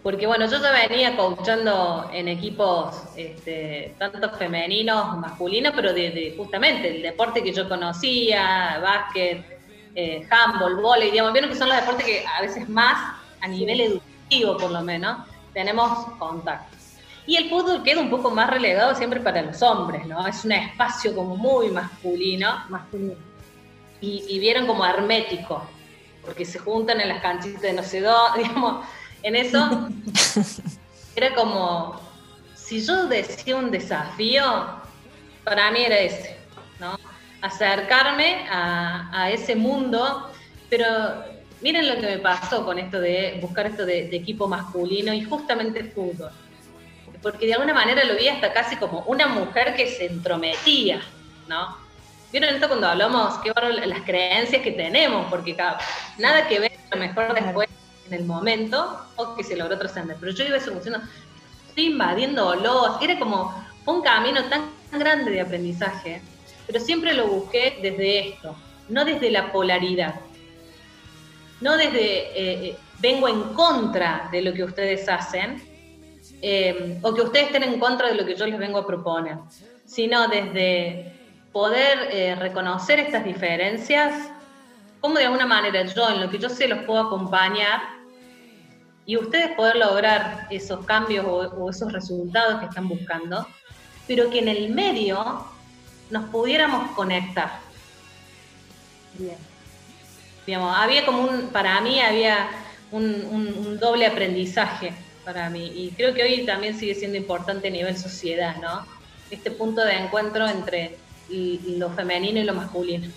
porque 0.02 0.28
bueno, 0.28 0.46
yo 0.48 0.62
ya 0.62 0.72
venía 0.72 1.16
coachando 1.18 2.10
en 2.14 2.28
equipos 2.28 3.04
este, 3.16 3.96
tanto 3.98 4.30
femeninos 4.32 5.18
masculinos, 5.18 5.74
pero 5.76 5.94
de, 5.94 6.34
justamente 6.38 6.96
el 6.96 7.02
deporte 7.02 7.44
que 7.44 7.54
yo 7.54 7.68
conocía, 7.68 8.80
básquet, 8.82 9.60
eh, 9.96 10.28
handball, 10.30 10.82
volei, 10.82 11.12
digamos, 11.12 11.34
vieron 11.34 11.50
que 11.50 11.58
son 11.58 11.68
los 11.68 11.78
deportes 11.78 12.06
que 12.06 12.26
a 12.26 12.42
veces 12.42 12.70
más 12.70 13.16
a 13.42 13.48
nivel 13.48 13.82
educativo 13.82 14.58
por 14.58 14.72
lo 14.72 14.82
menos 14.82 15.18
tenemos 15.54 16.06
contacto. 16.18 16.78
Y 17.30 17.36
el 17.36 17.48
fútbol 17.48 17.84
queda 17.84 18.02
un 18.02 18.10
poco 18.10 18.32
más 18.32 18.50
relegado 18.50 18.96
siempre 18.96 19.20
para 19.20 19.44
los 19.44 19.62
hombres, 19.62 20.04
¿no? 20.08 20.26
Es 20.26 20.44
un 20.46 20.52
espacio 20.52 21.14
como 21.14 21.38
muy 21.38 21.70
masculino. 21.70 22.64
Masculino. 22.70 23.16
Y, 24.02 24.40
vieron 24.40 24.66
como 24.66 24.84
hermético, 24.84 25.62
porque 26.26 26.44
se 26.44 26.58
juntan 26.58 27.02
en 27.02 27.10
las 27.10 27.22
canchitas 27.22 27.62
de 27.62 27.74
no 27.74 27.84
sé 27.84 28.02
dónde, 28.02 28.40
digamos, 28.44 28.84
en 29.24 29.36
eso 29.36 29.90
era 31.16 31.34
como, 31.36 32.00
si 32.56 32.86
yo 32.86 33.08
decía 33.08 33.56
un 33.56 33.72
desafío, 33.72 34.44
para 35.44 35.72
mí 35.72 35.84
era 35.84 36.00
ese, 36.00 36.38
¿no? 36.80 36.98
Acercarme 37.42 38.46
a, 38.50 39.30
ese 39.32 39.56
mundo, 39.56 40.30
pero 40.70 40.88
miren 41.62 41.88
lo 41.88 41.96
que 41.96 42.08
me 42.08 42.18
pasó 42.20 42.66
con 42.66 42.80
esto 42.80 43.00
de 43.00 43.40
buscar 43.42 43.68
esto 43.68 43.86
de, 43.86 44.08
de 44.08 44.18
equipo 44.18 44.48
masculino 44.48 45.14
y 45.14 45.24
justamente 45.24 45.80
el 45.80 45.92
fútbol 45.92 46.32
porque 47.22 47.48
de 47.48 47.54
alguna 47.54 47.74
manera 47.74 48.04
lo 48.04 48.16
vi 48.16 48.28
hasta 48.28 48.54
casi 48.54 48.76
como 48.78 49.02
una 49.02 49.28
mujer 49.28 49.76
que 49.76 49.88
se 49.88 50.06
entrometía, 50.06 51.02
¿no? 51.48 51.78
¿Vieron 52.32 52.54
esto 52.54 52.68
cuando 52.68 52.88
hablamos, 52.88 53.40
qué 53.40 53.52
las 53.86 54.02
creencias 54.02 54.62
que 54.62 54.72
tenemos? 54.72 55.28
Porque 55.30 55.58
nada 56.18 56.48
que 56.48 56.60
ver 56.60 56.72
a 56.92 56.96
lo 56.96 57.02
mejor 57.02 57.34
después 57.34 57.68
en 58.10 58.22
el 58.22 58.26
momento 58.26 59.00
o 59.16 59.36
que 59.36 59.44
se 59.44 59.56
logró 59.56 59.78
trascender. 59.78 60.18
Pero 60.20 60.32
yo 60.34 60.44
iba 60.46 60.56
diciendo, 60.58 61.02
estoy 61.68 61.86
invadiendo 61.86 62.56
los, 62.56 63.02
era 63.02 63.18
como 63.18 63.54
un 63.86 64.02
camino 64.02 64.44
tan 64.46 64.70
grande 64.92 65.32
de 65.32 65.42
aprendizaje, 65.42 66.22
pero 66.68 66.80
siempre 66.80 67.14
lo 67.14 67.28
busqué 67.28 67.80
desde 67.82 68.30
esto, 68.30 68.56
no 68.90 69.06
desde 69.06 69.32
la 69.32 69.52
polaridad, 69.52 70.16
no 71.62 71.78
desde 71.78 72.00
eh, 72.00 72.68
eh, 72.68 72.78
vengo 73.00 73.28
en 73.28 73.54
contra 73.54 74.30
de 74.32 74.42
lo 74.42 74.54
que 74.54 74.64
ustedes 74.64 75.08
hacen, 75.10 75.62
eh, 76.42 77.00
o 77.02 77.14
que 77.14 77.22
ustedes 77.22 77.48
estén 77.48 77.64
en 77.64 77.80
contra 77.80 78.08
de 78.08 78.16
lo 78.16 78.26
que 78.26 78.36
yo 78.36 78.46
les 78.46 78.58
vengo 78.58 78.80
a 78.80 78.88
proponer, 78.88 79.38
sino 79.86 80.28
desde 80.28 81.14
poder 81.52 82.10
eh, 82.12 82.36
reconocer 82.36 83.00
estas 83.00 83.26
diferencias, 83.26 84.30
como 85.02 85.18
de 85.18 85.26
alguna 85.26 85.46
manera 85.46 85.84
yo 85.84 86.10
en 86.10 86.22
lo 86.22 86.30
que 86.30 86.38
yo 86.38 86.50
sé 86.50 86.68
los 86.68 86.84
puedo 86.84 87.00
acompañar 87.00 87.82
y 89.10 89.18
ustedes 89.18 89.56
poder 89.56 89.76
lograr 89.78 90.46
esos 90.52 90.86
cambios 90.86 91.26
o, 91.28 91.68
esos 91.68 91.92
resultados 91.92 92.60
que 92.60 92.68
están 92.68 92.88
buscando, 92.88 93.48
pero 94.06 94.30
que 94.30 94.38
en 94.38 94.48
el 94.48 94.70
medio 94.70 95.48
nos 96.12 96.30
pudiéramos 96.30 96.92
conectar. 96.92 97.60
Bien. 99.16 99.38
Digamos, 100.46 100.78
había 100.78 101.08
como 101.08 101.24
un, 101.24 101.48
para 101.48 101.82
mí 101.82 102.00
había 102.00 102.52
un 102.92 103.80
doble 103.80 104.06
aprendizaje 104.06 104.94
para 105.26 105.50
mí. 105.50 105.72
Y 105.74 105.90
creo 105.98 106.14
que 106.14 106.22
hoy 106.22 106.46
también 106.46 106.78
sigue 106.78 106.94
siendo 106.94 107.18
importante 107.18 107.70
a 107.70 107.72
nivel 107.72 107.98
sociedad, 107.98 108.58
¿no? 108.58 108.86
Este 109.32 109.50
punto 109.50 109.84
de 109.86 109.94
encuentro 109.94 110.48
entre 110.48 111.00
lo 111.30 111.90
femenino 111.90 112.42
y 112.42 112.44
lo 112.44 112.54
masculino. 112.54 113.08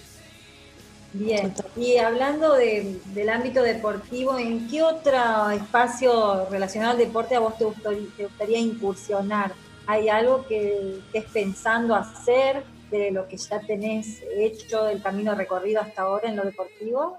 Bien, 1.15 1.53
y 1.77 1.99
hablando 1.99 2.55
del 2.55 3.29
ámbito 3.29 3.63
deportivo, 3.63 4.39
¿en 4.39 4.67
qué 4.69 4.83
otro 4.83 5.51
espacio 5.51 6.47
relacionado 6.51 6.93
al 6.93 6.99
deporte 6.99 7.37
a 7.37 7.41
vos 7.41 7.55
te 7.59 7.65
gustaría, 7.65 8.59
incursionar? 8.59 9.53
¿Hay 9.87 10.09
algo 10.09 10.47
que 10.47 11.01
estés 11.13 11.31
pensando 11.31 11.95
hacer 11.95 12.65
de 12.91 13.11
lo 13.11 13.29
que 13.29 13.37
ya 13.37 13.61
tenés 13.61 14.23
hecho, 14.35 14.85
del 14.85 15.03
camino 15.03 15.35
recorrido 15.35 15.83
hasta 15.83 16.03
ahora 16.03 16.31
en 16.31 16.37
lo 16.37 16.45
deportivo? 16.45 17.19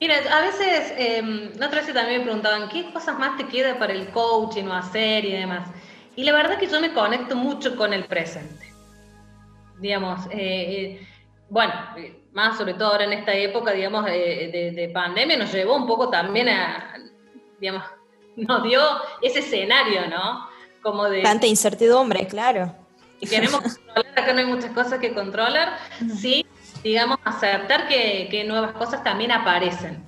Mira, 0.00 0.14
a 0.30 0.40
veces, 0.40 0.94
eh, 0.96 1.50
la 1.58 1.66
otra 1.66 1.82
vez 1.82 1.92
también 1.92 2.20
me 2.20 2.24
preguntaban, 2.24 2.70
¿qué 2.70 2.90
cosas 2.90 3.18
más 3.18 3.36
te 3.36 3.46
queda 3.48 3.78
para 3.78 3.92
el 3.92 4.08
coaching 4.12 4.64
o 4.64 4.72
hacer 4.72 5.26
y 5.26 5.32
demás? 5.32 5.68
Y 6.16 6.24
la 6.24 6.32
verdad 6.32 6.52
es 6.52 6.58
que 6.58 6.68
yo 6.68 6.80
me 6.80 6.94
conecto 6.94 7.36
mucho 7.36 7.76
con 7.76 7.92
el 7.92 8.06
presente. 8.06 8.72
Digamos, 9.78 10.24
eh, 10.30 11.00
eh, 11.00 11.06
bueno, 11.50 11.72
más 12.32 12.56
sobre 12.56 12.74
todo 12.74 12.92
ahora 12.92 13.04
en 13.04 13.12
esta 13.12 13.32
época, 13.34 13.72
digamos, 13.72 14.04
de, 14.04 14.90
pandemia, 14.92 15.36
nos 15.36 15.52
llevó 15.52 15.76
un 15.76 15.86
poco 15.86 16.08
también 16.10 16.48
a, 16.48 16.94
digamos, 17.60 17.84
nos 18.36 18.62
dio 18.62 18.80
ese 19.22 19.40
escenario, 19.40 20.06
¿no? 20.08 20.48
Como 20.82 21.04
de... 21.04 21.22
Tanta 21.22 21.46
incertidumbre, 21.46 22.26
claro. 22.26 22.74
Y 23.20 23.26
queremos 23.26 23.60
controlar, 23.60 24.18
acá 24.18 24.32
no 24.32 24.38
hay 24.38 24.46
muchas 24.46 24.72
cosas 24.72 24.98
que 24.98 25.12
controlar, 25.12 25.76
sí, 26.16 26.46
digamos, 26.82 27.18
aceptar 27.24 27.86
que, 27.86 28.44
nuevas 28.46 28.72
cosas 28.72 29.04
también 29.04 29.30
aparecen. 29.30 30.02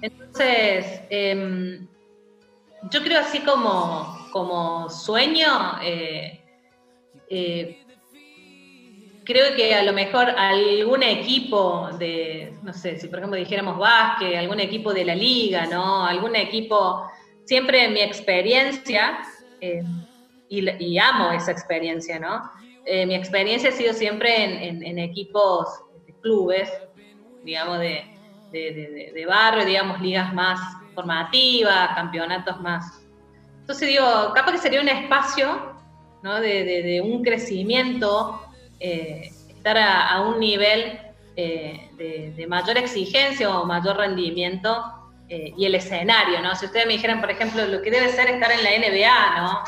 Entonces, 0.00 1.00
em, 1.10 1.88
yo 2.90 3.02
creo 3.02 3.18
así 3.18 3.40
como, 3.40 4.28
como 4.30 4.88
sueño, 4.90 5.78
eh, 5.82 6.40
eh, 7.28 7.81
creo 9.24 9.54
que 9.54 9.74
a 9.74 9.82
lo 9.82 9.92
mejor 9.92 10.30
algún 10.30 11.02
equipo 11.02 11.88
de, 11.98 12.52
no 12.62 12.72
sé, 12.72 12.98
si 12.98 13.08
por 13.08 13.18
ejemplo 13.18 13.38
dijéramos 13.38 13.78
básquet, 13.78 14.36
algún 14.36 14.60
equipo 14.60 14.92
de 14.92 15.04
la 15.04 15.14
liga, 15.14 15.66
¿no? 15.66 16.04
Algún 16.04 16.36
equipo, 16.36 17.10
siempre 17.44 17.88
mi 17.88 18.00
experiencia, 18.00 19.18
eh, 19.60 19.82
y, 20.48 20.98
amo 20.98 21.32
esa 21.32 21.50
experiencia, 21.50 22.18
¿no? 22.18 22.42
mi 22.84 23.14
experiencia 23.14 23.70
ha 23.70 23.72
sido 23.72 23.94
siempre 23.94 24.68
en, 24.68 24.98
equipos 24.98 25.66
clubes, 26.20 26.70
digamos, 27.42 27.78
de, 27.78 28.04
de, 28.52 29.24
barrio, 29.26 29.64
digamos, 29.64 30.00
ligas 30.02 30.34
más 30.34 30.60
formativas, 30.94 31.94
campeonatos 31.94 32.60
más. 32.60 33.02
Entonces 33.60 33.88
digo, 33.88 34.32
capaz 34.34 34.52
que 34.52 34.58
sería 34.58 34.80
un 34.80 34.88
espacio 34.88 35.76
¿no? 36.22 36.40
de, 36.40 37.00
un 37.04 37.22
crecimiento, 37.22 38.42
eh, 38.84 39.30
estar 39.48 39.78
a, 39.78 40.20
un 40.22 40.40
nivel 40.40 40.98
eh, 41.36 41.88
de, 41.96 42.46
mayor 42.48 42.76
exigencia 42.78 43.48
o 43.48 43.64
mayor 43.64 43.96
rendimiento 43.96 45.12
eh, 45.28 45.54
y 45.56 45.66
el 45.66 45.76
escenario, 45.76 46.42
¿no? 46.42 46.56
Si 46.56 46.66
ustedes 46.66 46.86
me 46.86 46.94
dijeran, 46.94 47.20
por 47.20 47.30
ejemplo, 47.30 47.64
lo 47.64 47.80
que 47.80 47.92
debe 47.92 48.08
ser 48.08 48.28
estar 48.28 48.50
en 48.50 48.64
la 48.64 48.70
NBA, 48.70 49.40
¿no? 49.40 49.62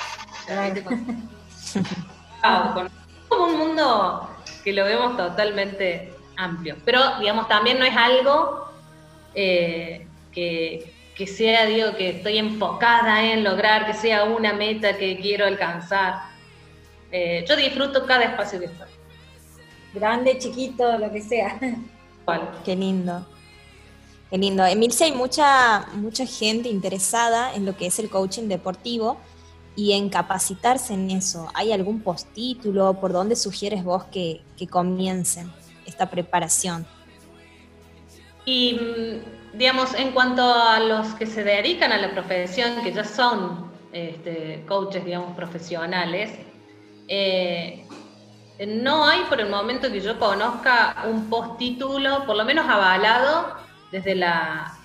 como 3.28 3.44
un 3.44 3.56
mundo 3.56 4.28
que 4.64 4.72
lo 4.72 4.84
vemos 4.84 5.16
totalmente 5.16 6.12
amplio. 6.36 6.76
Pero, 6.84 7.20
digamos, 7.20 7.46
también 7.46 7.78
no 7.78 7.84
es 7.84 7.96
algo 7.96 8.68
que, 9.32 10.06
sea, 11.24 11.66
digo, 11.66 11.94
que 11.96 12.10
estoy 12.10 12.38
enfocada 12.38 13.22
en 13.22 13.44
lograr, 13.44 13.86
que 13.86 13.94
sea 13.94 14.24
una 14.24 14.52
meta 14.52 14.96
que 14.96 15.18
quiero 15.20 15.46
alcanzar. 15.46 16.34
Eh, 17.16 17.44
yo 17.48 17.54
disfruto 17.54 18.06
cada 18.06 18.24
espacio 18.24 18.58
que 18.58 18.66
estoy. 18.66 18.88
Grande, 19.94 20.38
chiquito, 20.38 20.98
lo 20.98 21.10
que 21.12 21.22
sea. 21.22 21.58
Qué 22.64 22.74
lindo. 22.74 23.26
Qué 24.30 24.38
lindo. 24.38 24.64
Emilce, 24.64 25.04
hay 25.04 25.12
mucha, 25.12 25.86
mucha 25.94 26.26
gente 26.26 26.68
interesada 26.68 27.54
en 27.54 27.64
lo 27.64 27.76
que 27.76 27.86
es 27.86 27.98
el 27.98 28.10
coaching 28.10 28.48
deportivo 28.48 29.18
y 29.76 29.92
en 29.92 30.08
capacitarse 30.08 30.94
en 30.94 31.10
eso. 31.10 31.48
¿Hay 31.54 31.72
algún 31.72 32.00
postítulo? 32.00 32.94
¿Por 32.94 33.12
dónde 33.12 33.36
sugieres 33.36 33.84
vos 33.84 34.04
que, 34.04 34.42
que 34.56 34.66
comiencen? 34.66 35.52
esta 35.86 36.10
preparación. 36.10 36.86
Y, 38.44 38.74
mm, 38.74 39.58
digamos, 39.58 39.94
en 39.94 40.12
cuanto 40.12 40.42
a 40.42 40.80
los 40.80 41.14
que 41.14 41.26
se 41.26 41.44
dedican 41.44 41.92
a 41.92 41.98
la 41.98 42.10
profesión, 42.12 42.82
que 42.82 42.92
ya 42.92 43.04
son 43.04 43.70
este, 43.92 44.64
coaches, 44.66 45.04
digamos, 45.04 45.34
profesionales, 45.36 46.30
eh, 47.08 47.86
no 48.66 49.06
hay 49.06 49.22
por 49.24 49.40
el 49.40 49.48
momento 49.48 49.90
que 49.90 50.00
yo 50.00 50.18
conozca 50.18 51.04
un 51.06 51.28
postítulo, 51.28 52.24
por 52.24 52.36
lo 52.36 52.44
menos 52.44 52.68
avalado, 52.68 53.56
desde 53.90 54.14
la, 54.14 54.76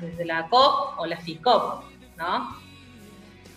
desde 0.00 0.24
la 0.24 0.48
COP 0.48 0.98
o 0.98 1.06
la 1.06 1.16
FICOP, 1.16 1.84
¿no? 2.16 2.56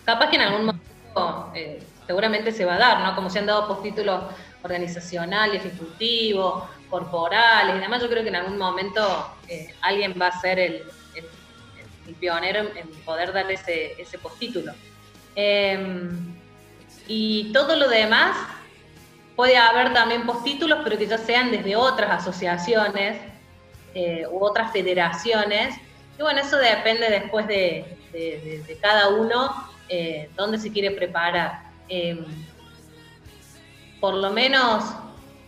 Capaz 0.04 0.28
que 0.28 0.36
en 0.36 0.42
algún 0.42 0.66
momento 0.66 1.52
eh, 1.54 1.82
seguramente 2.06 2.52
se 2.52 2.64
va 2.64 2.74
a 2.74 2.78
dar, 2.78 3.00
¿no? 3.00 3.14
Como 3.14 3.30
se 3.30 3.38
han 3.38 3.46
dado 3.46 3.66
postítulos 3.68 4.22
organizacionales, 4.62 5.64
ejecutivos, 5.64 6.64
corporales 6.88 7.76
y 7.76 7.80
demás, 7.80 8.02
yo 8.02 8.08
creo 8.08 8.22
que 8.22 8.28
en 8.28 8.36
algún 8.36 8.56
momento 8.56 9.34
eh, 9.48 9.74
alguien 9.82 10.14
va 10.20 10.28
a 10.28 10.40
ser 10.40 10.58
el, 10.58 10.82
pionero 12.20 12.60
en, 12.60 12.88
poder 13.04 13.32
darle 13.32 13.54
ese, 13.54 14.00
ese 14.00 14.18
postítulo. 14.18 14.72
Em, 15.34 16.34
y 17.08 17.50
todo 17.52 17.76
lo 17.76 17.88
demás, 17.88 18.36
puede 19.36 19.56
haber 19.56 19.92
también 19.92 20.26
postítulos, 20.26 20.80
pero 20.84 20.98
que 20.98 21.06
ya 21.06 21.18
sean 21.18 21.50
desde 21.50 21.76
otras 21.76 22.22
asociaciones 22.22 23.20
eh, 23.94 24.26
u 24.30 24.44
otras 24.44 24.72
federaciones. 24.72 25.76
Y 26.18 26.22
bueno, 26.22 26.40
eso 26.40 26.56
depende 26.56 27.10
después 27.10 27.46
de, 27.46 27.98
cada 28.80 29.08
uno 29.08 29.68
eh, 29.88 30.30
dónde 30.36 30.58
se 30.58 30.70
quiere 30.70 30.92
preparar. 30.92 31.62
Em, 31.88 32.24
por 34.00 34.14
lo 34.14 34.30
menos 34.30 34.84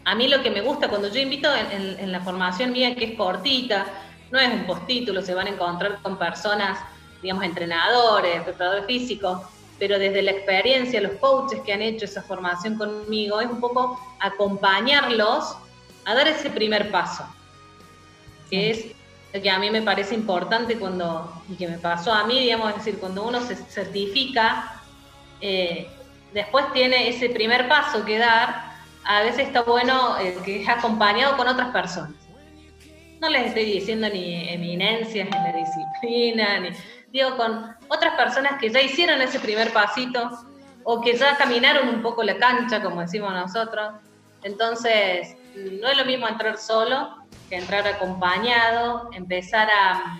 a 0.06 0.14
mí 0.14 0.28
lo 0.28 0.42
que 0.42 0.50
me 0.50 0.60
gusta 0.60 0.88
cuando 0.88 1.08
yo 1.08 1.20
invito 1.20 1.48
en, 1.52 2.12
la 2.12 2.20
formación 2.20 2.72
mía, 2.72 2.94
que 2.94 3.04
es 3.04 3.16
cortita, 3.16 3.86
no 4.30 4.38
es 4.38 4.52
un 4.52 4.64
postítulo, 4.64 5.20
se 5.20 5.34
van 5.34 5.48
a 5.48 5.50
encontrar 5.50 6.00
con 6.00 6.16
personas, 6.16 6.78
digamos, 7.20 7.44
entrenadores, 7.44 8.42
preparadores 8.42 8.86
físicos, 8.86 9.40
pero 9.78 9.98
desde 9.98 10.22
la 10.22 10.30
experiencia, 10.32 11.00
los 11.00 11.12
coaches 11.12 11.60
que 11.60 11.72
han 11.72 11.82
hecho 11.82 12.04
esa 12.04 12.22
formación 12.22 12.76
conmigo, 12.76 13.40
es 13.40 13.48
un 13.48 13.60
poco 13.60 14.00
acompañarlos 14.20 15.56
a 16.04 16.14
dar 16.14 16.28
ese 16.28 16.50
primer 16.50 16.90
paso, 16.90 17.26
que 18.48 18.70
es 18.70 18.86
lo 19.34 19.42
que 19.42 19.50
a 19.50 19.58
mí 19.58 19.70
me 19.70 19.82
parece 19.82 20.14
importante 20.14 20.78
cuando, 20.78 21.42
y 21.50 21.56
que 21.56 21.68
me 21.68 21.78
pasó 21.78 22.12
a 22.12 22.24
mí, 22.24 22.40
digamos, 22.40 22.70
es 22.70 22.76
decir, 22.76 22.98
cuando 22.98 23.24
uno 23.26 23.40
se 23.40 23.56
certifica, 23.56 24.80
eh, 25.40 25.88
después 26.32 26.72
tiene 26.72 27.08
ese 27.08 27.28
primer 27.28 27.68
paso 27.68 28.04
que 28.04 28.18
dar, 28.18 28.76
a 29.04 29.22
veces 29.22 29.48
está 29.48 29.62
bueno 29.62 30.18
eh, 30.18 30.36
que 30.44 30.62
es 30.62 30.68
acompañado 30.68 31.36
con 31.36 31.48
otras 31.48 31.70
personas. 31.70 32.14
No 33.20 33.28
les 33.28 33.46
estoy 33.46 33.64
diciendo 33.64 34.08
ni 34.12 34.48
eminencias 34.48 35.26
en 35.26 35.42
la 35.42 35.52
disciplina, 35.52 36.60
ni, 36.60 36.70
digo, 37.12 37.36
con 37.36 37.74
otras 37.88 38.14
personas 38.14 38.60
que 38.60 38.70
ya 38.70 38.80
hicieron 38.80 39.20
ese 39.20 39.40
primer 39.40 39.72
pasito 39.72 40.30
o 40.84 41.00
que 41.00 41.16
ya 41.16 41.36
caminaron 41.36 41.88
un 41.88 42.02
poco 42.02 42.22
la 42.22 42.38
cancha, 42.38 42.82
como 42.82 43.00
decimos 43.00 43.32
nosotros. 43.32 43.94
Entonces, 44.42 45.36
no 45.54 45.88
es 45.88 45.96
lo 45.96 46.04
mismo 46.04 46.28
entrar 46.28 46.58
solo 46.58 47.16
que 47.48 47.56
entrar 47.56 47.86
acompañado, 47.86 49.10
empezar 49.12 49.68
a, 49.70 50.18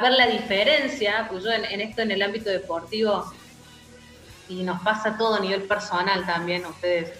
ver 0.00 0.12
la 0.12 0.26
diferencia, 0.26 1.26
pues 1.30 1.44
yo 1.44 1.50
en, 1.50 1.80
esto 1.80 2.02
en 2.02 2.10
el 2.10 2.22
ámbito 2.22 2.50
deportivo, 2.50 3.32
y 4.48 4.62
nos 4.62 4.80
pasa 4.82 5.16
todo 5.16 5.36
a 5.36 5.40
nivel 5.40 5.62
personal 5.62 6.24
también, 6.26 6.64
ustedes, 6.66 7.12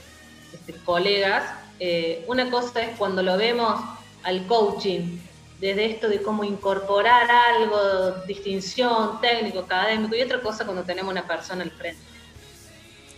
este, 0.52 0.73
colegas, 0.85 1.44
eh, 1.80 2.24
una 2.29 2.50
cosa 2.50 2.83
es 2.83 2.96
cuando 2.96 3.22
lo 3.22 3.37
vemos 3.37 3.81
al 4.22 4.46
coaching 4.46 5.18
desde 5.61 5.87
esto 5.87 6.09
de 6.09 6.23
cómo 6.23 6.45
incorporar 6.45 7.31
algo, 7.31 8.23
distinción, 8.27 9.21
técnico, 9.21 9.61
académico, 9.61 10.14
y 10.14 10.23
otra 10.23 10.40
cosa 10.40 10.64
cuando 10.64 10.85
tenemos 10.85 11.11
una 11.11 11.27
persona 11.27 11.62
al 11.62 11.71
frente. 11.71 12.03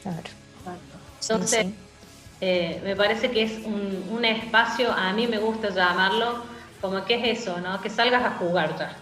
Claro. 0.02 0.22
Entonces, 1.20 1.66
eh, 2.40 2.80
me 2.84 2.94
parece 2.94 3.30
que 3.30 3.42
es 3.42 3.52
un, 3.64 4.24
espacio, 4.24 4.92
a 4.92 5.12
mí 5.12 5.26
me 5.26 5.38
gusta 5.38 5.70
llamarlo, 5.70 6.44
como 6.80 7.04
que 7.04 7.14
es 7.14 7.40
eso, 7.40 7.60
¿no? 7.60 7.80
Que 7.80 7.90
salgas 7.90 8.24
a 8.24 8.30
jugar 8.38 8.78
ya. 8.78 8.96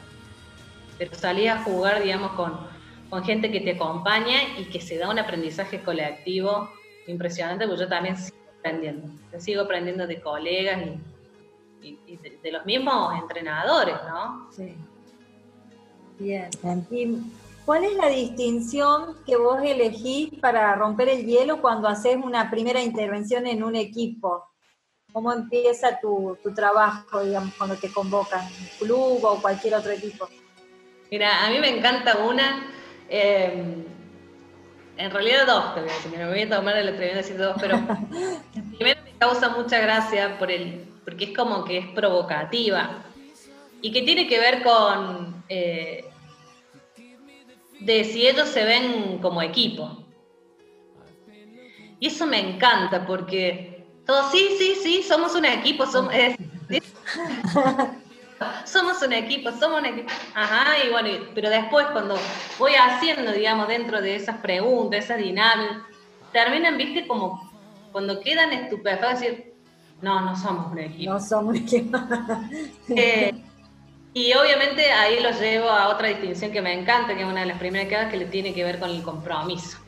Pero 0.98 1.14
salís 1.14 1.50
a 1.50 1.62
jugar, 1.62 2.02
digamos, 2.02 2.32
con, 2.32 2.58
con 3.10 3.22
gente 3.22 3.52
que 3.52 3.60
te 3.60 3.72
acompaña 3.72 4.58
y 4.58 4.64
que 4.64 4.80
se 4.80 4.96
da 4.96 5.10
un 5.10 5.18
aprendizaje 5.18 5.82
colectivo 5.82 6.70
impresionante, 7.06 7.66
porque 7.66 7.82
yo 7.82 7.88
también 7.88 8.16
sigo 8.16 8.38
aprendiendo. 8.58 9.08
Yo 9.30 9.40
sigo 9.40 9.62
aprendiendo 9.62 10.06
de 10.06 10.20
colegas 10.20 10.80
y 10.86 10.98
y, 12.06 12.16
de, 12.16 12.52
los 12.52 12.64
mismos 12.64 13.14
entrenadores, 13.20 13.96
¿no? 14.08 14.50
Sí. 14.50 14.74
Bien. 16.18 16.50
¿Y 16.90 17.18
cuál 17.64 17.84
es 17.84 17.94
la 17.94 18.08
distinción 18.08 19.16
que 19.24 19.36
vos 19.36 19.60
elegís 19.62 20.30
para 20.40 20.74
romper 20.74 21.08
el 21.10 21.26
hielo 21.26 21.60
cuando 21.60 21.88
haces 21.88 22.16
una 22.16 22.50
primera 22.50 22.82
intervención 22.82 23.46
en 23.46 23.62
un 23.62 23.76
equipo? 23.76 24.44
¿Cómo 25.12 25.32
empieza 25.32 25.98
tu, 26.00 26.38
trabajo, 26.54 27.22
digamos, 27.22 27.54
cuando 27.54 27.76
te 27.76 27.90
convocan, 27.90 28.44
un 28.44 28.86
club 28.86 29.24
o 29.24 29.40
cualquier 29.40 29.74
otro 29.74 29.92
equipo? 29.92 30.28
Mira, 31.10 31.46
a 31.46 31.50
mí 31.50 31.58
me 31.60 31.78
encanta 31.78 32.18
una, 32.18 32.66
em, 33.08 33.84
en 34.96 35.10
realidad 35.10 35.46
dos, 35.46 35.74
te 35.74 35.80
voy 35.80 35.90
a 35.90 35.92
decir, 35.94 36.18
me 36.18 36.28
voy 36.28 36.42
a 36.42 36.56
tomar 36.56 36.76
el 36.76 36.88
atrevimiento 36.88 37.14
de 37.14 37.22
decir 37.22 37.38
dos, 37.38 37.56
pero 37.60 37.78
primero 38.76 39.00
me 39.04 39.12
causa 39.18 39.50
mucha 39.50 39.78
gracia 39.78 40.38
por 40.38 40.50
el, 40.50 40.95
porque 41.06 41.26
es 41.26 41.36
como 41.36 41.64
que 41.64 41.78
es 41.78 41.86
provocativa 41.90 43.04
y 43.80 43.92
que 43.92 44.02
tiene 44.02 44.26
que 44.26 44.40
ver 44.40 44.64
con 44.64 45.44
eh, 45.48 46.04
de 47.78 48.04
si 48.04 48.26
ellos 48.26 48.48
se 48.48 48.64
ven 48.64 49.18
como 49.22 49.40
equipo. 49.40 50.04
Y 52.00 52.08
eso 52.08 52.26
me 52.26 52.40
encanta 52.40 53.06
porque 53.06 53.86
todos, 54.04 54.32
sí, 54.32 54.56
sí, 54.58 54.74
sí, 54.82 55.02
somos 55.04 55.36
un 55.36 55.44
equipo, 55.44 55.86
somos, 55.86 56.12
somos 58.64 59.00
un 59.00 59.12
equipo, 59.12 59.52
somos 59.52 59.80
un 59.80 59.86
equipo. 59.86 60.08
Ajá, 60.34 60.84
y 60.84 60.90
bueno, 60.90 61.08
pero 61.36 61.50
después 61.50 61.86
cuando 61.92 62.18
voy 62.58 62.72
haciendo, 62.74 63.30
digamos, 63.30 63.68
dentro 63.68 64.02
de 64.02 64.16
esas 64.16 64.38
preguntas, 64.38 65.04
esas 65.04 65.18
dinámicas, 65.18 65.82
terminan, 66.32 66.76
viste, 66.76 67.06
como 67.06 67.48
cuando 67.92 68.20
quedan 68.20 68.52
estupefactos, 68.52 69.20
decir, 69.20 69.55
no, 70.02 70.20
no 70.20 70.36
somos 70.36 70.72
un 70.72 70.78
equipo. 70.78 71.12
No 71.12 71.20
somos 71.20 71.54
un 71.54 71.56
equipo. 71.56 71.98
Eh, 72.88 73.34
y 74.14 74.32
obviamente 74.32 74.90
ahí 74.92 75.20
lo 75.20 75.30
llevo 75.30 75.68
a 75.68 75.88
otra 75.88 76.08
distinción 76.08 76.50
que 76.50 76.62
me 76.62 76.72
encanta, 76.72 77.14
que 77.14 77.22
es 77.22 77.28
una 77.28 77.40
de 77.40 77.46
las 77.46 77.58
primeras 77.58 77.88
que 77.88 78.10
que 78.10 78.16
le 78.16 78.26
tiene 78.26 78.54
que 78.54 78.64
ver 78.64 78.78
con 78.78 78.90
el 78.90 79.02
compromiso, 79.02 79.78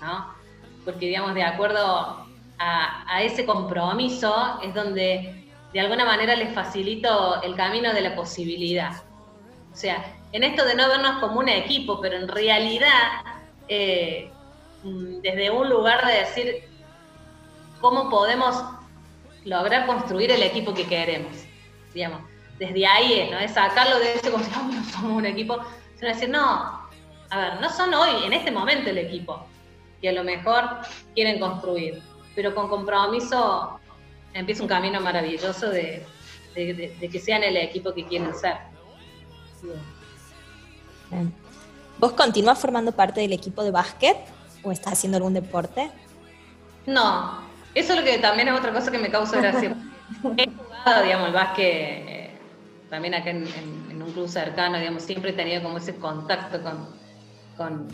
¿no? 0.00 0.34
Porque, 0.84 1.06
digamos, 1.06 1.34
de 1.34 1.42
acuerdo 1.42 2.26
a, 2.58 3.22
ese 3.22 3.44
compromiso 3.44 4.60
es 4.62 4.72
donde 4.72 5.44
de 5.72 5.80
alguna 5.80 6.04
manera 6.04 6.36
les 6.36 6.54
facilito 6.54 7.42
el 7.42 7.54
camino 7.54 7.92
de 7.92 8.00
la 8.00 8.14
posibilidad. 8.14 8.92
O 9.72 9.76
sea, 9.76 10.14
en 10.32 10.42
esto 10.42 10.64
de 10.64 10.74
no 10.74 10.88
vernos 10.88 11.18
como 11.18 11.40
un 11.40 11.48
equipo, 11.48 12.00
pero 12.00 12.16
en 12.16 12.28
realidad, 12.28 13.24
eh, 13.68 14.30
mm, 14.84 15.20
desde 15.20 15.50
un 15.50 15.68
lugar 15.68 16.06
de 16.06 16.12
decir 16.12 16.64
cómo 17.80 18.08
podemos 18.08 18.56
lograr 19.46 19.86
construir 19.86 20.30
el 20.32 20.42
equipo 20.42 20.74
que 20.74 20.84
queremos, 20.86 21.32
digamos. 21.94 22.20
Desde 22.58 22.86
ahí 22.86 23.28
¿no? 23.30 23.38
Es 23.38 23.52
sacarlo 23.52 23.98
de 23.98 24.14
ese 24.14 24.30
como 24.30 24.44
si 24.44 24.50
no 24.50 24.84
somos 24.84 25.12
un 25.12 25.26
equipo, 25.26 25.58
sino 25.94 26.08
decir, 26.08 26.28
no, 26.28 26.88
a 27.30 27.38
ver, 27.38 27.60
no 27.60 27.70
son 27.70 27.94
hoy, 27.94 28.24
en 28.24 28.32
este 28.32 28.50
momento 28.50 28.90
el 28.90 28.98
equipo, 28.98 29.46
que 30.00 30.08
a 30.08 30.12
lo 30.12 30.24
mejor 30.24 30.64
quieren 31.14 31.38
construir, 31.38 32.02
pero 32.34 32.54
con 32.54 32.68
compromiso 32.68 33.78
empieza 34.34 34.62
un 34.62 34.68
camino 34.68 35.00
maravilloso 35.00 35.70
de, 35.70 36.04
que 36.54 37.20
sean 37.20 37.42
el 37.44 37.56
equipo 37.56 37.94
que 37.94 38.04
quieren 38.04 38.34
ser. 38.34 38.56
¿Vos 41.98 42.12
continúas 42.12 42.58
formando 42.58 42.92
parte 42.92 43.20
del 43.20 43.32
equipo 43.32 43.62
de 43.62 43.70
básquet 43.70 44.16
o 44.62 44.72
estás 44.72 44.94
haciendo 44.94 45.16
algún 45.16 45.34
deporte? 45.34 45.90
No, 46.86 47.45
eso 47.76 47.92
es 47.92 47.98
lo 47.98 48.04
que 48.04 48.18
también 48.18 48.48
es 48.48 48.58
otra 48.58 48.72
cosa 48.72 48.90
que 48.90 48.98
me 48.98 49.10
causa 49.10 49.38
gracia. 49.38 49.76
he 50.38 50.50
jugado, 50.50 51.04
digamos, 51.04 51.28
el 51.28 51.34
básquet 51.34 51.66
eh, 51.66 52.30
también 52.88 53.14
acá 53.14 53.30
en, 53.30 53.46
un 54.02 54.12
club 54.12 54.28
cercano, 54.28 54.78
digamos, 54.78 55.02
siempre 55.02 55.30
he 55.30 55.34
tenido 55.34 55.62
como 55.62 55.78
ese 55.78 55.96
contacto 55.96 56.60
con, 57.56 57.88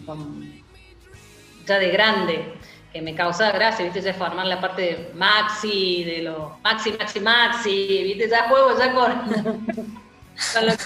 ya 1.66 1.79
de 1.79 1.88
grande, 1.88 2.55
que 2.92 3.03
me 3.03 3.14
causaba 3.14 3.53
gracia, 3.53 3.85
viste, 3.85 4.03
ya 4.03 4.14
formar 4.14 4.47
la 4.47 4.61
parte 4.61 4.83
de 4.83 5.11
maxi, 5.14 6.05
de 6.05 6.23
lo 6.23 6.59
maxi, 6.62 6.92
maxi, 6.92 7.21
maxi, 7.21 8.03
viste, 8.05 8.29
ya 8.29 8.49
juego 8.49 8.79
ya 8.79 8.95
con, 8.95 9.66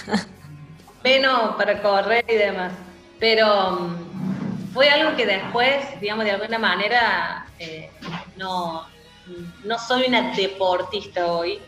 menos 1.03 1.55
para 1.55 1.81
correr 1.81 2.25
y 2.29 2.35
demás. 2.35 2.71
Pero 3.19 3.71
mm, 3.71 4.73
fue 4.73 4.89
algo 4.89 5.15
que 5.15 5.25
después, 5.25 5.99
digamos, 5.99 6.25
de 6.25 6.31
alguna 6.31 6.57
manera 6.57 7.45
eh, 7.59 7.91
no, 8.37 8.87
no 9.63 9.79
soy 9.79 10.07
una 10.07 10.35
deportista 10.35 11.31
hoy 11.31 11.59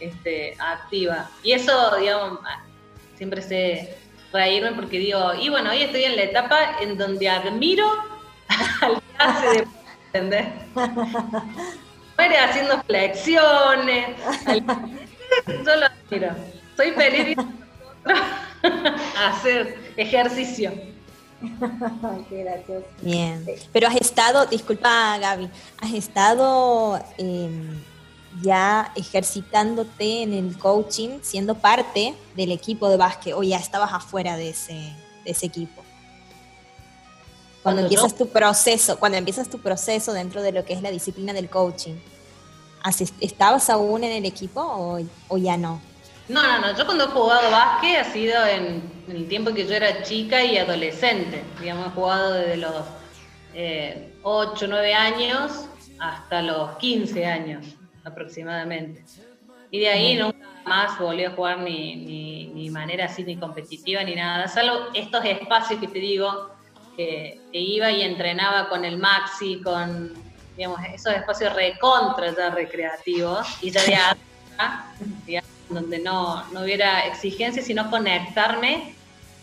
este, 0.00 0.56
activa. 0.58 1.30
Y 1.42 1.52
eso, 1.52 1.96
digamos, 1.96 2.40
siempre 3.16 3.42
se, 3.42 3.96
reírme 4.34 4.72
porque 4.72 4.98
digo, 4.98 5.32
y 5.40 5.48
bueno, 5.48 5.70
hoy 5.70 5.82
estoy 5.82 6.04
en 6.04 6.16
la 6.16 6.22
etapa 6.24 6.76
en 6.80 6.98
donde 6.98 7.28
admiro 7.28 7.86
al 8.80 8.94
que 8.96 9.16
hace 9.18 9.46
de... 9.46 9.68
¿entendés? 10.06 10.46
Muere 12.18 12.38
haciendo 12.38 12.82
flexiones. 12.82 14.16
Yo 15.46 15.76
lo 15.76 15.86
admiro. 15.86 16.34
Soy 16.76 16.90
feliz 16.92 17.36
hacer 19.26 19.78
ejercicio. 19.96 20.72
Qué 22.28 22.44
gracioso. 22.44 22.86
Bien. 23.02 23.44
Pero 23.72 23.88
has 23.88 23.96
estado, 23.96 24.46
disculpa 24.46 25.18
Gaby, 25.18 25.48
has 25.80 25.92
estado 25.92 27.00
em, 27.18 27.80
ya 28.42 28.92
ejercitándote 28.96 30.22
en 30.22 30.34
el 30.34 30.58
coaching, 30.58 31.20
siendo 31.22 31.54
parte 31.54 32.14
del 32.36 32.52
equipo 32.52 32.88
de 32.88 32.96
básquet, 32.96 33.34
o 33.34 33.42
ya 33.42 33.58
estabas 33.58 33.92
afuera 33.92 34.36
de 34.36 34.50
ese, 34.50 34.72
de 34.72 35.30
ese 35.30 35.46
equipo. 35.46 35.82
Cuando 37.62 37.82
empiezas 37.82 38.14
tu 38.14 38.28
proceso, 38.28 38.98
cuando 38.98 39.16
empiezas 39.16 39.48
tu 39.48 39.58
proceso 39.58 40.12
dentro 40.12 40.42
de 40.42 40.52
lo 40.52 40.64
que 40.64 40.74
es 40.74 40.82
la 40.82 40.90
disciplina 40.90 41.32
del 41.32 41.48
coaching, 41.48 41.94
¿estabas 43.20 43.70
aún 43.70 44.04
en 44.04 44.12
el 44.12 44.26
equipo 44.26 44.60
o, 44.60 45.00
o 45.28 45.38
ya 45.38 45.56
no? 45.56 45.80
No, 46.28 46.42
no, 46.42 46.60
no. 46.60 46.76
Yo 46.76 46.86
cuando 46.86 47.04
he 47.04 47.08
jugado 47.08 47.50
básquet 47.50 47.98
ha 47.98 48.04
sido 48.04 48.46
en, 48.46 48.82
el 49.08 49.28
tiempo 49.28 49.52
que 49.52 49.66
yo 49.66 49.74
era 49.74 50.02
chica 50.02 50.42
y 50.42 50.56
adolescente. 50.56 51.42
Digamos, 51.60 51.88
he 51.88 51.90
jugado 51.90 52.32
desde 52.32 52.56
los 52.56 52.84
eh, 53.52 54.14
8, 54.22 54.66
9 54.68 54.94
años 54.94 55.66
hasta 55.98 56.42
los 56.42 56.76
15 56.78 57.26
años 57.26 57.66
aproximadamente. 58.04 59.04
Y 59.70 59.80
de 59.80 59.88
ahí 59.88 60.16
nunca 60.16 60.38
más 60.64 60.98
volví 60.98 61.24
a 61.24 61.30
jugar 61.30 61.58
ni, 61.58 61.96
ni, 61.96 62.70
manera 62.70 63.04
así, 63.04 63.22
ni 63.22 63.36
competitiva, 63.36 64.02
ni 64.02 64.14
nada. 64.14 64.48
Salvo 64.48 64.88
estos 64.94 65.24
espacios 65.24 65.78
que 65.78 65.88
te 65.88 65.98
digo, 65.98 66.50
que, 66.96 67.40
iba 67.52 67.90
y 67.90 68.02
entrenaba 68.02 68.68
con 68.68 68.84
el 68.84 68.96
Maxi, 68.96 69.60
con, 69.62 70.12
digamos, 70.56 70.80
esos 70.92 71.12
espacios 71.12 71.54
recontra 71.54 72.34
ya 72.34 72.50
recreativos, 72.50 73.46
y 73.62 73.70
ya 73.70 73.82
de 73.82 73.96
digamos, 75.26 75.53
donde 75.68 75.98
no, 75.98 76.44
no 76.52 76.62
hubiera 76.62 77.06
exigencia, 77.06 77.62
sino 77.62 77.90
conectarme 77.90 78.94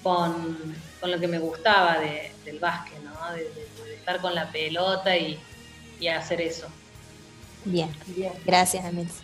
con, 0.03 0.75
con, 0.99 1.11
lo 1.11 1.19
que 1.19 1.27
me 1.27 1.39
gustaba 1.39 1.97
del 2.45 2.59
básquet, 2.59 3.01
¿no? 3.03 3.33
de, 3.33 3.49
estar 3.95 4.19
con 4.19 4.33
la 4.33 4.51
pelota 4.51 5.15
y, 5.15 5.39
y 5.99 6.07
hacer 6.07 6.41
eso. 6.41 6.67
Bien, 7.65 7.89
Bien. 8.07 8.33
gracias 8.45 8.83
Emilce. 8.85 9.23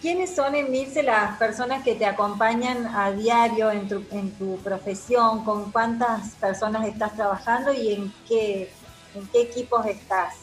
¿Quiénes 0.00 0.34
son, 0.34 0.56
Emilce, 0.56 1.04
las 1.04 1.38
personas 1.38 1.84
que 1.84 1.94
te 1.94 2.04
acompañan 2.04 2.88
a 2.88 3.12
diario 3.12 3.70
en 3.70 3.88
tu, 3.88 4.04
en 4.10 4.32
tu 4.32 4.56
profesión? 4.56 5.44
¿Con 5.44 5.70
cuántas 5.70 6.30
personas 6.40 6.88
estás 6.88 7.14
trabajando 7.14 7.72
y 7.72 7.92
en 7.92 8.12
qué, 8.26 8.72
en 9.14 9.24
qué 9.28 9.42
equipos 9.42 9.86
estás? 9.86 10.34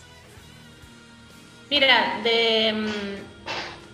Mira, 1.69 2.21
de, 2.23 2.71
mm, 2.73 3.38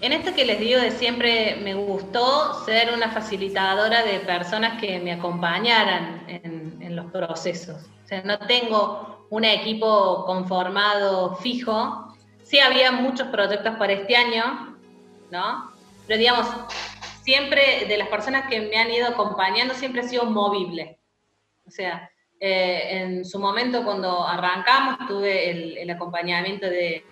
en 0.02 0.14
esto 0.14 0.34
que 0.34 0.46
les 0.46 0.60
digo 0.60 0.80
de 0.80 0.92
siempre, 0.92 1.58
me 1.64 1.74
gustó 1.74 2.66
ser 2.66 2.94
una 2.94 3.10
facilitadora 3.12 4.04
de 4.04 4.20
personas 4.20 4.80
que 4.80 5.00
me 5.00 5.14
acompañaran 5.14 6.26
en, 6.28 6.96
los 6.96 7.12
procesos. 7.12 7.84
O 8.06 8.08
sea, 8.08 8.22
no 8.24 8.40
tengo 8.40 9.28
un 9.30 9.44
equipo 9.44 10.24
conformado 10.26 11.36
fijo. 11.38 12.16
Sí 12.42 12.58
había 12.60 12.94
muchos 12.94 13.28
proyectos 13.28 13.76
para 13.76 13.92
este 13.92 14.16
año, 14.16 14.78
¿no? 15.30 15.72
Pero 16.08 16.20
digamos, 16.20 16.48
siempre 17.22 17.86
de 17.86 17.98
las 17.98 18.08
personas 18.08 18.48
que 18.50 18.62
me 18.62 18.78
han 18.78 18.92
ido 18.92 19.08
acompañando, 19.10 19.74
siempre 19.74 20.04
he 20.04 20.08
sido 20.08 20.24
movible. 20.26 21.00
O 21.68 21.72
sea, 21.72 22.10
eh, 22.40 23.02
en 23.02 23.26
su 23.26 23.40
momento 23.40 23.84
cuando 23.84 24.26
arrancamos 24.26 25.06
tuve 25.06 25.82
el 25.82 25.90
acompañamiento 25.90 26.68
de 26.68 27.04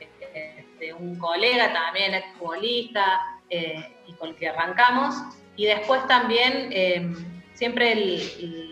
un 0.99 1.17
colega 1.17 1.73
también, 1.73 2.13
exfutbolista, 2.13 3.21
eh, 3.49 3.95
y 4.07 4.13
con 4.13 4.29
el 4.29 4.35
que 4.35 4.49
arrancamos. 4.49 5.15
Y 5.55 5.65
después 5.65 6.05
también 6.07 6.69
eh, 6.71 7.13
siempre 7.53 7.95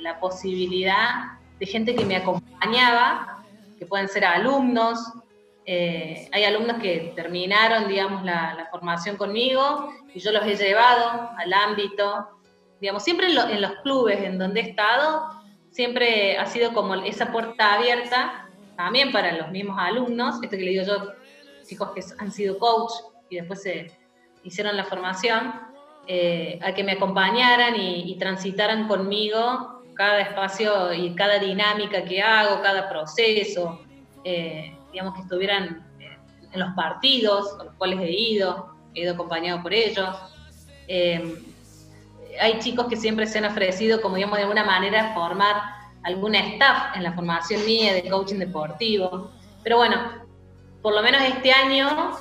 la 0.01 0.19
posibilidad 0.19 1.37
de 1.59 1.65
gente 1.65 1.95
que 1.95 2.05
me 2.05 2.15
acompañaba, 2.15 3.43
que 3.77 3.85
pueden 3.85 4.07
ser 4.07 4.25
alumnos. 4.25 4.99
Eh, 5.65 6.27
hay 6.31 6.43
alumnos 6.43 6.77
que 6.77 7.13
terminaron, 7.15 7.87
digamos, 7.87 8.23
la, 8.23 8.67
formación 8.71 9.17
conmigo 9.17 9.93
y 10.13 10.19
yo 10.19 10.31
los 10.31 10.43
he 10.45 10.55
llevado 10.55 11.29
al 11.37 11.53
ámbito, 11.53 12.39
digamos, 12.79 13.03
siempre 13.03 13.31
en, 13.31 13.37
en 13.37 13.61
los 13.61 13.73
clubes 13.83 14.23
en 14.23 14.39
donde 14.39 14.61
he 14.61 14.69
estado, 14.69 15.29
siempre 15.71 16.37
ha 16.37 16.45
sido 16.45 16.73
como 16.73 16.95
esa 16.95 17.31
puerta 17.31 17.75
abierta 17.75 18.49
también 18.75 19.11
para 19.11 19.33
los 19.33 19.51
mismos 19.51 19.77
alumnos, 19.77 20.35
esto 20.41 20.57
que 20.57 20.63
le 20.63 20.71
digo 20.71 20.83
yo, 20.85 21.13
chicos 21.71 21.91
que 21.95 22.03
han 22.19 22.33
sido 22.33 22.59
coach 22.59 22.91
y 23.29 23.37
después 23.37 23.63
se 23.63 23.97
hicieron 24.43 24.75
la 24.75 24.83
formación, 24.83 25.53
eh, 26.05 26.59
a 26.61 26.73
que 26.73 26.83
me 26.83 26.93
acompañaran 26.93 27.79
y, 27.79 28.17
transitaran 28.17 28.89
conmigo 28.89 29.81
cada 29.95 30.19
espacio 30.19 30.91
y 30.91 31.15
cada 31.15 31.39
dinámica 31.39 32.03
que 32.03 32.21
hago, 32.21 32.61
cada 32.61 32.89
proceso, 32.89 33.79
eh, 34.25 34.75
digamos 34.91 35.15
que 35.15 35.21
estuvieran 35.21 35.87
eh, 35.99 36.17
en 36.51 36.59
los 36.59 36.73
partidos 36.75 37.57
a 37.57 37.63
los 37.63 37.73
cuales 37.75 37.99
he 38.01 38.11
ido, 38.11 38.75
he 38.93 39.03
ido 39.03 39.13
acompañado 39.13 39.63
por 39.63 39.73
ellos. 39.73 40.09
hay 40.89 42.59
chicos 42.59 42.87
que 42.87 42.97
siempre 42.97 43.25
se 43.27 43.37
han 43.37 43.45
ofrecido, 43.45 44.01
como 44.01 44.15
digamos, 44.17 44.35
de 44.35 44.43
alguna 44.43 44.65
manera 44.65 45.13
formar 45.13 45.55
algún 46.03 46.35
staff 46.35 46.97
en 46.97 47.03
la 47.03 47.13
formación 47.13 47.65
mía 47.65 47.93
de 47.93 48.09
coaching 48.09 48.39
deportivo. 48.39 49.31
Pero 49.63 49.77
bueno, 49.77 50.20
por 50.81 50.93
lo 50.93 51.01
menos 51.01 51.21
este 51.21 51.51
año, 51.51 52.17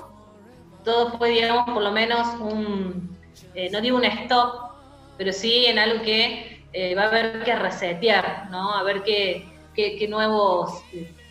todo 0.84 1.16
fue, 1.18 1.30
digamos, 1.30 1.70
por 1.70 1.82
lo 1.82 1.92
menos 1.92 2.26
un, 2.40 3.16
eh, 3.54 3.70
no 3.70 3.80
digo 3.80 3.96
un 3.96 4.04
stop, 4.04 4.72
pero 5.16 5.32
sí 5.32 5.66
en 5.66 5.78
algo 5.78 6.02
que 6.02 6.64
eh, 6.72 6.94
va 6.94 7.04
a 7.04 7.08
haber 7.08 7.42
que 7.44 7.54
resetear, 7.56 8.48
¿no? 8.50 8.74
A 8.74 8.82
ver 8.82 9.02
qué, 9.02 9.48
qué, 9.74 10.06
nuevos, 10.08 10.82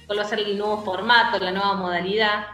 cuál 0.06 0.20
va 0.20 0.24
a 0.24 0.28
ser 0.28 0.40
el 0.40 0.58
nuevo 0.58 0.84
formato, 0.84 1.40
la 1.40 1.52
nueva 1.52 1.76
modalidad. 1.76 2.48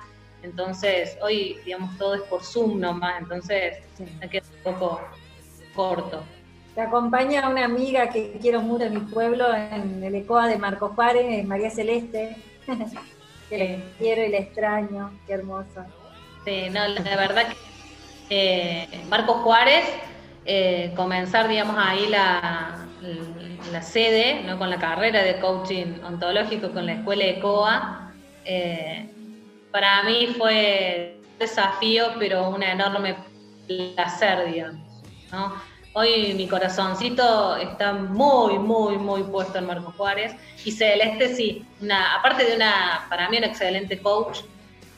Entonces, 0.44 1.18
hoy, 1.22 1.58
digamos, 1.66 1.98
todo 1.98 2.16
es 2.16 2.22
por 2.24 2.44
Zoom 2.44 2.80
nomás, 2.80 3.22
entonces 3.22 3.78
me 4.20 4.30
queda 4.30 4.44
un 4.58 4.74
poco 4.74 5.02
corto. 5.74 6.24
Te 6.76 6.82
acompaña 6.82 7.50
una 7.50 7.66
amiga 7.66 8.10
que 8.10 8.38
quiero 8.42 8.62
mucho 8.62 8.84
en 8.84 8.94
mi 8.94 9.00
pueblo, 9.00 9.54
en 9.54 10.04
el 10.04 10.14
ECOA 10.14 10.48
de 10.48 10.58
Marco 10.58 10.90
Juárez, 10.90 11.46
María 11.46 11.72
Celeste. 11.72 12.36
que 13.50 13.58
le 13.58 13.84
quiero 13.98 14.24
y 14.24 14.30
le 14.30 14.40
extraño, 14.40 15.12
qué 15.28 15.34
hermoso. 15.34 15.86
Sí, 16.46 16.70
no, 16.72 16.88
la 16.88 17.16
verdad 17.16 17.48
que 17.48 17.56
eh, 18.30 19.04
Marcos 19.08 19.38
Juárez, 19.38 19.86
eh, 20.46 20.92
comenzar, 20.96 21.48
digamos, 21.48 21.76
ahí 21.78 22.08
la, 22.08 22.88
la 23.72 23.82
sede, 23.82 24.42
¿no? 24.44 24.58
con 24.58 24.70
la 24.70 24.78
carrera 24.78 25.24
de 25.24 25.40
coaching 25.40 26.02
ontológico 26.04 26.72
con 26.72 26.86
la 26.86 26.94
escuela 26.94 27.26
ECOA, 27.26 28.14
eh, 28.46 29.10
para 29.72 30.04
mí 30.04 30.28
fue 30.38 31.20
un 31.34 31.40
desafío, 31.40 32.14
pero 32.20 32.50
un 32.50 32.64
enorme 32.64 33.16
placer, 33.68 34.52
digamos, 34.52 35.04
¿no? 35.32 35.54
Hoy 35.98 36.34
mi 36.34 36.46
corazoncito 36.46 37.56
está 37.56 37.94
muy, 37.94 38.60
muy, 38.60 38.98
muy 38.98 39.24
puesto 39.24 39.60
en 39.60 39.66
Marco 39.66 39.94
Juárez. 39.96 40.36
Y 40.66 40.74
Celeste 40.74 41.34
sí, 41.34 41.66
una, 41.80 42.16
aparte 42.16 42.44
de 42.44 42.54
una, 42.58 43.06
para 43.10 43.30
mí, 43.30 43.38
un 43.38 43.46
excelente 43.46 44.02
coach 44.02 44.40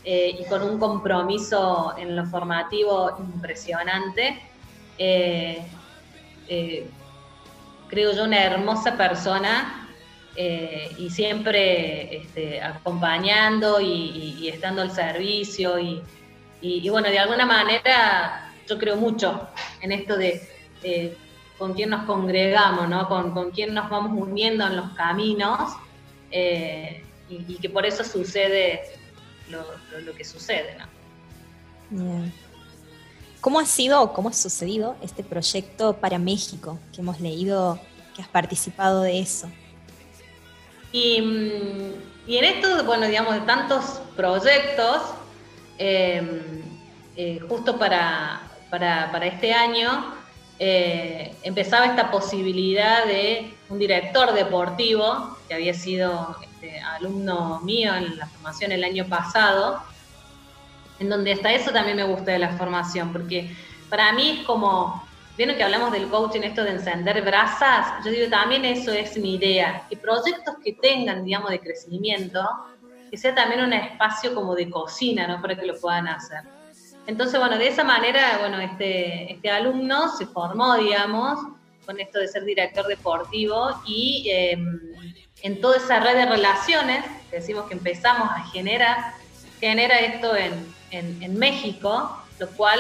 eh, 0.04 0.36
y 0.40 0.44
con 0.46 0.64
un 0.64 0.80
compromiso 0.80 1.94
en 2.00 2.16
lo 2.16 2.26
formativo 2.26 3.16
impresionante. 3.20 4.42
Eh, 4.98 5.64
eh, 6.48 6.90
creo 7.90 8.16
yo 8.16 8.24
una 8.24 8.44
hermosa 8.44 8.98
persona 8.98 9.88
y 10.36 11.12
siempre 11.12 12.18
este, 12.18 12.60
acompañando 12.60 13.80
y, 13.80 14.50
estando 14.52 14.82
al 14.82 14.90
servicio 14.92 15.78
y 15.80 16.90
bueno, 16.90 17.10
de 17.10 17.20
alguna 17.20 17.46
manera 17.46 18.52
yo 18.68 18.80
creo 18.80 18.96
mucho 18.96 19.48
en 19.82 19.92
esto 19.92 20.18
de 20.18 20.57
eh, 20.84 21.18
con 21.58 21.74
quién 21.74 21.90
nos 21.90 22.06
congregamos, 22.06 22.88
¿no? 22.88 23.08
con, 23.08 23.32
con 23.32 23.52
quién 23.52 23.74
nos 23.74 23.90
vamos 23.90 24.12
uniendo 24.16 24.66
en 24.68 24.76
los 24.76 24.92
caminos 24.92 25.74
eh, 26.32 27.04
y, 27.30 27.56
que 27.56 27.70
por 27.70 27.86
eso 27.86 28.04
sucede 28.04 28.82
lo, 29.50 29.64
que 30.16 30.24
sucede. 30.24 30.78
¿no? 31.90 32.32
¿Cómo 33.42 33.60
ha 33.60 33.66
sido 33.66 34.02
o 34.02 34.14
cómo 34.14 34.30
ha 34.30 34.34
sucedido 34.34 34.96
este 35.02 35.24
proyecto 35.24 35.94
para 35.98 36.20
México? 36.20 36.80
Que 36.94 37.02
hemos 37.02 37.20
leído 37.20 37.80
que 38.16 38.22
has 38.22 38.28
participado 38.28 39.02
de 39.02 39.20
eso. 39.20 39.50
Y, 40.92 41.22
mm, 41.22 42.28
y 42.28 42.38
en 42.38 42.44
esto, 42.44 42.84
bueno, 42.84 43.08
digamos, 43.08 43.34
de 43.36 43.42
tantos 43.42 44.02
proyectos, 44.16 45.02
eh, 45.80 47.40
justo 47.48 47.80
para, 47.80 48.42
para, 48.70 49.12
para, 49.12 49.26
este 49.26 49.54
año, 49.54 50.14
eh, 50.60 51.36
empezaba 51.44 51.86
esta 51.86 52.10
posibilidad 52.10 53.06
de 53.06 53.54
un 53.70 53.78
director 53.78 54.34
deportivo, 54.34 55.38
que 55.48 55.54
había 55.54 55.74
sido 55.74 56.36
este, 56.42 56.80
alumno 56.80 57.60
mío 57.62 57.94
en 57.96 58.18
la 58.18 58.26
formación 58.26 58.72
el 58.72 58.84
año 58.84 59.06
pasado, 59.08 59.82
en 61.00 61.10
donde 61.10 61.34
hasta 61.34 61.54
eso 61.54 61.72
también 61.72 61.98
me 61.98 62.04
gusta 62.04 62.32
de 62.32 62.40
la 62.40 62.58
formación, 62.58 63.14
porque 63.14 63.56
para 63.90 64.12
mí 64.14 64.40
es 64.40 64.46
como, 64.46 65.08
vieron 65.38 65.56
que 65.56 65.64
hablamos 65.64 65.92
del 65.92 66.08
coaching, 66.08 66.42
esto 66.42 66.64
de 66.64 66.72
encender 66.72 67.22
brasas, 67.22 68.04
yo 68.04 68.10
digo 68.10 68.30
también 68.30 68.66
eso 68.66 68.92
es 68.92 69.16
mi 69.18 69.36
idea, 69.36 69.84
que 69.88 69.96
proyectos 69.96 70.56
que 70.64 70.74
tengan, 70.74 71.24
digamos, 71.24 71.52
de 71.52 71.60
crecimiento, 71.60 72.44
que 73.12 73.18
sea 73.18 73.36
también 73.36 73.62
un 73.62 73.74
espacio 73.74 74.34
como 74.34 74.56
de 74.56 74.70
cocina, 74.70 75.28
¿no? 75.28 75.40
Para 75.40 75.56
que 75.56 75.68
lo 75.68 75.80
puedan 75.80 76.08
hacer. 76.08 76.57
Entonces, 77.08 77.40
bueno, 77.40 77.58
de 77.58 77.70
esa 77.70 77.86
manera, 77.86 78.38
bueno, 78.42 78.60
este, 78.60 79.32
este 79.32 79.50
alumno 79.50 80.16
se 80.18 80.26
formó, 80.26 80.76
digamos, 80.76 81.40
con 81.86 81.98
esto 82.02 82.20
de 82.20 82.28
ser 82.28 82.44
director 82.44 82.86
deportivo 82.86 83.82
y 83.86 84.28
em, 84.30 84.78
en 85.42 85.62
toda 85.62 85.78
esa 85.78 86.02
red 86.02 86.16
de 86.16 86.26
relaciones, 86.26 87.06
decimos 87.32 87.68
que 87.68 87.76
empezamos 87.76 88.30
a 88.30 88.44
generar, 88.52 89.14
genera 89.62 90.00
esto 90.00 90.36
en, 90.36 90.76
en, 90.92 91.40
México, 91.40 92.22
lo 92.40 92.50
cual 92.50 92.80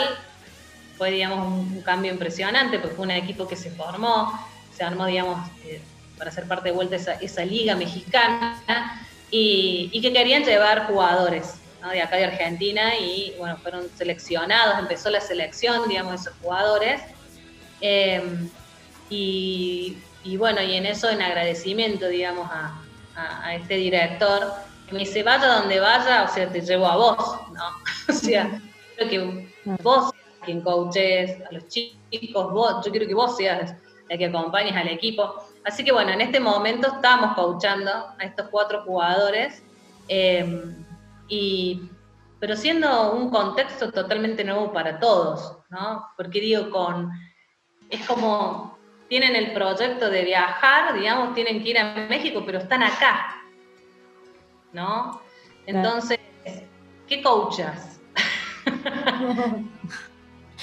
fue, 0.97 1.11
digamos, 1.11 1.47
un, 1.47 1.81
cambio 1.81 2.11
impresionante, 2.11 2.79
porque 2.79 2.95
fue 2.97 3.05
un 3.05 3.11
equipo 3.11 3.47
que 3.47 3.55
se 3.55 3.71
formó, 3.71 4.37
se 4.75 4.83
armó, 4.83 5.05
digamos, 5.05 5.39
eh, 5.63 5.81
para 6.17 6.31
ser 6.31 6.49
parte 6.49 6.69
de 6.69 6.75
vuelta 6.75 6.97
esa, 6.97 7.13
esa 7.13 7.45
liga 7.45 7.75
mexicana 7.75 8.61
y 9.31 10.01
que 10.01 10.11
querían 10.11 10.43
llevar 10.43 10.87
jugadores 10.87 11.61
de 11.91 12.01
acá 12.01 12.17
de 12.17 12.25
Argentina 12.25 12.97
y 12.97 13.33
bueno, 13.37 13.57
fueron 13.57 13.87
seleccionados, 13.95 14.79
empezó 14.79 15.09
la 15.09 15.21
selección, 15.21 15.87
digamos, 15.87 16.13
de 16.13 16.17
esos 16.29 16.33
jugadores. 16.41 17.01
Em, 17.81 18.49
y, 19.09 19.97
bueno, 20.37 20.61
y 20.61 20.75
en 20.75 20.85
eso, 20.85 21.09
en 21.09 21.21
agradecimiento, 21.21 22.07
digamos, 22.07 22.49
a, 22.51 22.83
este 23.55 23.77
director, 23.77 24.53
que 24.85 24.93
me 24.93 24.99
dice, 24.99 25.23
vaya 25.23 25.47
donde 25.47 25.79
vaya, 25.79 26.23
o 26.23 26.33
sea, 26.33 26.47
te 26.49 26.61
llevo 26.61 26.85
a 26.85 26.97
vos, 26.97 27.17
¿no? 27.51 27.63
o 28.09 28.13
sea, 28.13 28.61
creo 28.95 29.09
que 29.09 29.53
vos 29.81 30.11
quien 30.45 30.61
coaches 30.61 31.41
a 31.49 31.51
los 31.51 31.67
chicos, 31.67 32.53
vos, 32.53 32.85
yo 32.85 32.91
quiero 32.91 33.07
que 33.07 33.15
vos 33.15 33.35
seas 33.35 33.73
la 34.09 34.17
que 34.17 34.25
acompañes 34.25 34.75
al 34.75 34.87
equipo. 34.87 35.33
Así 35.63 35.83
que 35.83 35.91
bueno, 35.91 36.11
en 36.11 36.21
este 36.21 36.39
momento 36.39 36.87
estamos 36.95 37.35
coachando 37.35 37.91
a 37.91 38.23
estos 38.23 38.47
cuatro 38.49 38.83
jugadores. 38.83 39.63
Eh, 40.07 40.73
y, 41.27 41.89
pero 42.39 42.55
siendo 42.55 43.13
un 43.13 43.29
contexto 43.29 43.91
totalmente 43.91 44.43
nuevo 44.43 44.71
para 44.71 44.99
todos, 44.99 45.57
¿no? 45.69 46.07
Porque 46.15 46.39
digo, 46.39 46.69
con, 46.69 47.11
es 47.89 48.05
como, 48.05 48.77
tienen 49.09 49.35
el 49.35 49.53
proyecto 49.53 50.09
de 50.09 50.23
viajar, 50.23 50.93
digamos, 50.93 51.33
tienen 51.33 51.63
que 51.63 51.69
ir 51.69 51.79
a 51.79 52.07
México, 52.07 52.43
pero 52.45 52.59
están 52.59 52.83
acá, 52.83 53.41
¿no? 54.73 55.21
Entonces, 55.65 56.19
¿qué 57.07 57.21
coachas? 57.21 57.99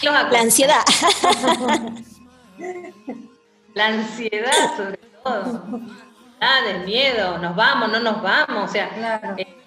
La 0.03 0.40
ansiedad. 0.40 0.83
La 3.74 3.87
ansiedad, 3.87 4.77
sobre 4.77 4.96
todo. 4.96 5.62
Ah, 6.40 6.61
del 6.66 6.85
miedo, 6.85 7.38
nos 7.38 7.57
vamos, 7.57 7.90
no 7.90 8.00
nos 8.00 8.22
vamos, 8.22 8.70
o 8.70 8.72
sea, 8.72 8.90
claro. 8.90 9.35
Eh, 9.38 9.63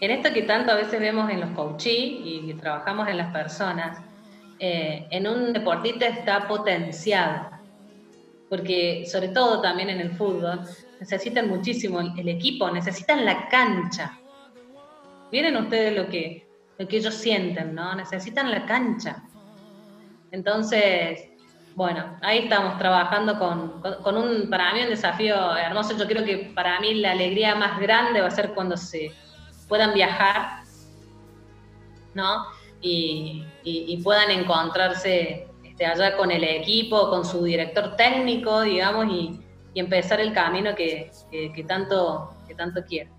en 0.00 0.10
esto 0.10 0.32
que 0.32 0.42
tanto 0.42 0.72
a 0.72 0.76
veces 0.76 1.00
vemos 1.00 1.30
en 1.30 1.40
los 1.40 1.50
coaches 1.50 1.92
y 1.94 2.54
trabajamos 2.60 3.08
en 3.08 3.16
las 3.16 3.32
personas, 3.32 3.98
eh, 4.58 5.06
en 5.10 5.28
un 5.28 5.52
deportista 5.52 6.06
está 6.06 6.48
potenciado, 6.48 7.50
porque 8.48 9.04
sobre 9.06 9.28
todo 9.28 9.60
también 9.60 9.90
en 9.90 10.00
el 10.00 10.12
fútbol, 10.12 10.60
necesitan 10.98 11.48
muchísimo 11.48 12.00
el, 12.00 12.28
equipo, 12.28 12.70
necesitan 12.70 13.24
la 13.26 13.48
cancha. 13.48 14.18
Miren 15.30 15.56
ustedes 15.56 15.94
lo 15.94 16.08
que, 16.08 16.46
lo 16.78 16.88
que 16.88 16.96
ellos 16.96 17.14
sienten, 17.14 17.74
¿no? 17.74 17.94
Necesitan 17.94 18.50
la 18.50 18.64
cancha. 18.64 19.24
Entonces, 20.30 21.28
bueno, 21.74 22.16
ahí 22.22 22.38
estamos 22.44 22.78
trabajando 22.78 23.38
con, 23.38 23.82
con, 24.02 24.16
un, 24.16 24.48
para 24.48 24.72
mí, 24.72 24.80
un 24.82 24.88
desafío 24.88 25.54
hermoso. 25.54 25.98
Yo 25.98 26.06
creo 26.06 26.24
que 26.24 26.50
para 26.54 26.80
mí 26.80 26.94
la 26.94 27.12
alegría 27.12 27.54
más 27.56 27.78
grande 27.78 28.22
va 28.22 28.28
a 28.28 28.30
ser 28.30 28.54
cuando 28.54 28.78
se 28.78 29.12
puedan 29.68 29.94
viajar, 29.94 30.62
¿no? 32.14 32.46
Y, 32.80 33.44
puedan 34.04 34.30
encontrarse 34.30 35.48
este, 35.64 35.86
allá 35.86 36.16
con 36.16 36.30
el 36.30 36.44
equipo, 36.44 37.10
con 37.10 37.24
su 37.24 37.42
director 37.42 37.96
técnico, 37.96 38.62
digamos, 38.62 39.06
y, 39.10 39.40
empezar 39.74 40.20
el 40.20 40.32
camino 40.32 40.74
que, 40.74 41.10
tanto, 41.68 42.34
que 42.48 42.54
tanto 42.54 42.82
quiero. 42.88 43.10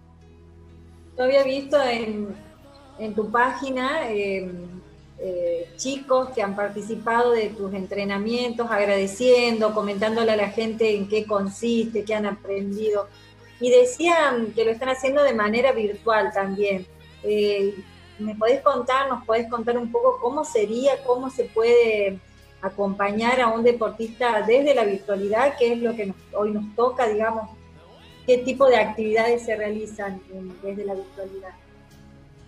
Yo 1.16 1.26
había 1.26 1.44
visto 1.44 1.78
en, 1.84 2.36
tu 3.14 3.30
página 3.30 4.10
em, 4.10 4.82
eh, 5.20 5.70
chicos 5.76 6.30
que 6.30 6.42
han 6.42 6.56
participado 6.56 7.32
de 7.32 7.50
tus 7.50 7.72
entrenamientos, 7.76 8.72
agradeciendo, 8.72 9.72
comentándole 9.76 10.32
a 10.32 10.36
la 10.36 10.50
gente 10.50 10.96
en 10.96 11.08
qué 11.08 11.28
consiste, 11.28 12.04
qué 12.04 12.16
han 12.16 12.26
aprendido 12.26 13.08
y 13.60 13.72
decían 13.72 14.54
que 14.54 14.66
lo 14.66 14.72
están 14.72 14.90
haciendo 14.90 15.24
de 15.24 15.34
manera 15.34 15.72
virtual 15.72 16.32
también. 16.34 16.86
Eh, 17.24 17.74
¿Me 18.20 18.36
podés 18.36 18.62
contar, 18.62 19.10
nos 19.10 19.26
podés 19.26 19.50
contar 19.50 19.78
un 19.78 19.92
poco 19.92 20.20
cómo 20.20 20.44
sería, 20.44 21.04
cómo 21.04 21.30
se 21.30 21.46
puede 21.46 22.20
acompañar 22.62 23.40
a 23.42 23.48
un 23.48 23.64
deportista 23.64 24.42
desde 24.42 24.74
la 24.74 24.84
virtualidad, 24.84 25.56
qué 25.58 25.74
es 25.74 25.80
lo 25.80 25.96
que 25.96 26.14
hoy 26.34 26.52
nos 26.52 26.76
toca, 26.76 27.08
digamos, 27.08 27.50
qué 28.26 28.40
tipo 28.40 28.68
de 28.68 28.78
actividades 28.78 29.46
se 29.46 29.56
realizan 29.56 30.22
desde 30.64 30.86
la 30.86 30.96
virtualidad? 30.96 31.52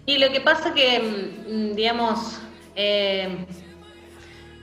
Y 0.06 0.18
lo 0.18 0.32
que 0.32 0.42
pasa 0.42 0.74
que, 0.74 1.00
mm, 1.00 1.76
digamos, 1.76 2.42
eh, 2.76 3.46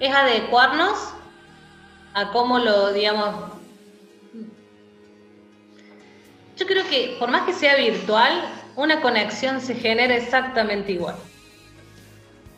es 0.01 0.15
adecuarnos 0.15 1.15
a 2.15 2.33
cómo 2.33 2.59
lo, 2.59 2.93
digamos, 2.93 3.56
yo 6.57 6.67
creo 6.67 6.89
que 6.89 7.17
por 7.19 7.31
más 7.31 7.43
que 7.43 7.53
sea 7.53 7.77
virtual, 7.77 8.43
una 8.75 9.01
conexión 9.01 9.61
se 9.61 9.75
genera 9.75 10.17
exactamente 10.17 10.93
igual. 10.93 11.17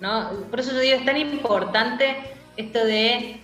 ¿no? 0.01 0.31
Por 0.51 0.61
eso 0.61 0.73
yo 0.73 0.81
digo, 0.81 0.97
es 0.97 1.05
tan 1.05 1.17
importante 1.17 2.17
esto 2.57 2.85
de 2.85 3.41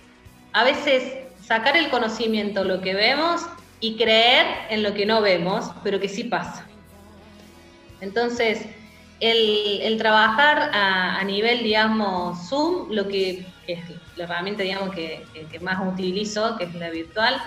a 0.53 0.63
veces 0.63 1.25
sacar 1.45 1.77
el 1.77 1.89
conocimiento, 1.89 2.63
lo 2.63 2.81
que 2.81 2.93
vemos, 2.93 3.41
y 3.79 3.97
creer 3.97 4.45
en 4.69 4.83
lo 4.83 4.93
que 4.93 5.05
no 5.05 5.21
vemos, 5.21 5.69
pero 5.83 5.99
que 5.99 6.07
sí 6.07 6.23
pasa. 6.23 6.65
Entonces, 8.01 8.65
el, 9.19 9.97
trabajar 9.97 10.71
a, 10.73 11.23
nivel, 11.23 11.63
digamos, 11.63 12.49
Zoom, 12.49 12.91
lo 12.91 13.07
que, 13.07 13.45
es 13.67 13.79
la 14.15 14.23
herramienta, 14.23 14.63
digamos, 14.63 14.93
que, 14.95 15.25
más 15.61 15.77
utilizo, 15.85 16.57
que 16.57 16.65
es 16.65 16.73
la 16.75 16.89
virtual, 16.89 17.41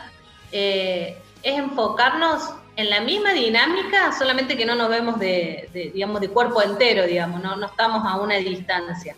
eh, 0.53 1.17
es 1.43 1.59
enfocarnos 1.59 2.55
en 2.79 2.91
la 2.91 3.01
misma 3.01 3.33
dinámica, 3.33 4.13
solamente 4.17 4.57
que 4.57 4.65
no 4.65 4.77
nos 4.77 4.89
vemos 4.89 5.19
de, 5.19 5.69
digamos, 5.93 6.21
de 6.21 6.29
cuerpo 6.29 6.63
entero, 6.63 7.07
digamos, 7.07 7.43
no, 7.43 7.67
estamos 7.67 8.07
a 8.07 8.21
una 8.21 8.37
distancia. 8.37 9.17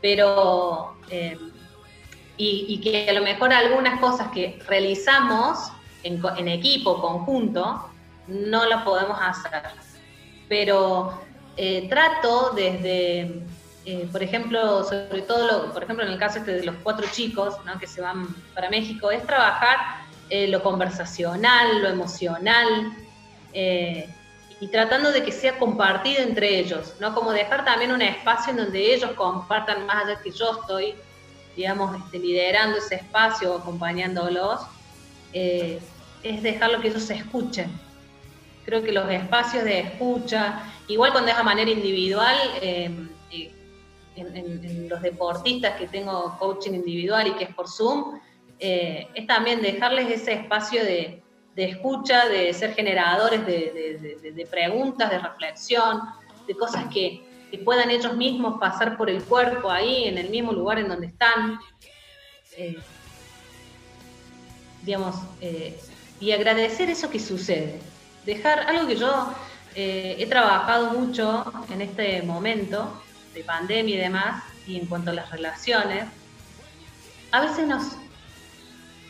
Pero, 0.00 0.96
eh, 1.10 1.36
y, 2.38 2.80
que 2.80 3.10
a 3.10 3.12
lo 3.12 3.20
mejor 3.20 3.52
algunas 3.52 4.00
cosas 4.00 4.28
que 4.28 4.58
realizamos 4.66 5.70
en, 6.04 6.48
equipo, 6.48 6.98
conjunto, 7.02 7.86
no 8.28 8.64
las 8.64 8.82
podemos 8.82 9.18
hacer. 9.20 9.52
Pero 10.48 11.20
eh, 11.58 11.86
trato 11.90 12.52
desde, 12.56 13.42
eh, 13.84 14.08
por 14.10 14.22
ejemplo, 14.22 14.84
sobre 14.84 15.20
todo, 15.20 15.70
por 15.70 15.82
ejemplo, 15.82 16.02
en 16.02 16.12
el 16.12 16.18
caso 16.18 16.38
este 16.38 16.52
de 16.52 16.64
los 16.64 16.76
cuatro 16.82 17.06
chicos 17.12 17.56
que 17.78 17.86
se 17.86 18.00
van 18.00 18.26
para 18.54 18.70
México, 18.70 19.10
es 19.10 19.22
trabajar 19.26 19.76
eh, 20.28 20.48
lo 20.48 20.62
conversacional, 20.62 21.82
lo 21.82 21.88
emocional, 21.88 22.92
eh, 23.52 24.08
y 24.60 24.68
tratando 24.68 25.12
de 25.12 25.22
que 25.22 25.32
sea 25.32 25.58
compartido 25.58 26.22
entre 26.22 26.58
ellos, 26.58 26.94
¿no? 26.98 27.14
Como 27.14 27.32
dejar 27.32 27.64
también 27.64 27.92
un 27.92 28.02
espacio 28.02 28.52
en 28.52 28.56
donde 28.56 28.94
ellos 28.94 29.12
compartan 29.12 29.86
más 29.86 30.04
allá 30.04 30.20
que 30.22 30.30
yo 30.30 30.60
estoy, 30.60 30.94
digamos, 31.54 31.94
este, 31.96 32.18
liderando 32.18 32.78
ese 32.78 32.96
espacio, 32.96 33.54
acompañándolos, 33.54 34.60
eh, 35.32 35.78
es 36.22 36.42
dejarlo 36.42 36.80
que 36.80 36.88
ellos 36.88 37.02
se 37.02 37.14
escuchen. 37.14 37.70
Creo 38.64 38.82
que 38.82 38.92
los 38.92 39.08
espacios 39.10 39.64
de 39.64 39.80
escucha, 39.80 40.62
igual 40.88 41.12
cuando 41.12 41.30
es 41.30 41.36
a 41.36 41.42
manera 41.42 41.70
individual, 41.70 42.36
en, 42.60 43.10
en, 44.16 44.88
los 44.88 45.02
deportistas 45.02 45.76
que 45.76 45.86
tengo 45.86 46.36
coaching 46.38 46.72
individual 46.72 47.26
y 47.28 47.32
que 47.32 47.44
es 47.44 47.54
por 47.54 47.68
Zoom, 47.68 48.18
eh, 48.58 49.08
es 49.14 49.26
también 49.26 49.60
dejarles 49.60 50.10
ese 50.10 50.32
espacio 50.32 50.82
de, 50.82 51.22
escucha, 51.56 52.28
de 52.28 52.52
ser 52.52 52.74
generadores 52.74 53.44
de, 53.46 54.48
preguntas, 54.50 55.10
de 55.10 55.18
reflexión, 55.18 56.00
de 56.46 56.54
cosas 56.54 56.86
que, 56.92 57.24
puedan 57.64 57.88
ellos 57.90 58.14
mismos 58.14 58.60
pasar 58.60 58.98
por 58.98 59.08
el 59.08 59.22
cuerpo 59.24 59.70
ahí, 59.70 60.04
en 60.04 60.18
el 60.18 60.28
mismo 60.28 60.52
lugar 60.52 60.78
en 60.78 60.88
donde 60.88 61.06
están. 61.06 61.58
Eh, 62.54 62.76
digamos, 64.82 65.16
eh, 65.40 65.80
y 66.20 66.32
agradecer 66.32 66.90
eso 66.90 67.08
que 67.08 67.18
sucede. 67.18 67.80
Dejar 68.26 68.60
algo 68.60 68.86
que 68.86 68.96
yo 68.96 69.32
he 69.74 70.26
trabajado 70.26 70.90
mucho 70.90 71.50
en 71.70 71.80
este 71.80 72.20
momento 72.22 73.02
de 73.32 73.42
pandemia 73.42 73.94
y 73.94 73.98
demás, 73.98 74.44
y 74.66 74.78
en 74.78 74.86
cuanto 74.86 75.10
a 75.10 75.14
las 75.14 75.30
relaciones, 75.30 76.04
a 77.32 77.40
veces 77.40 77.66
nos 77.66 77.96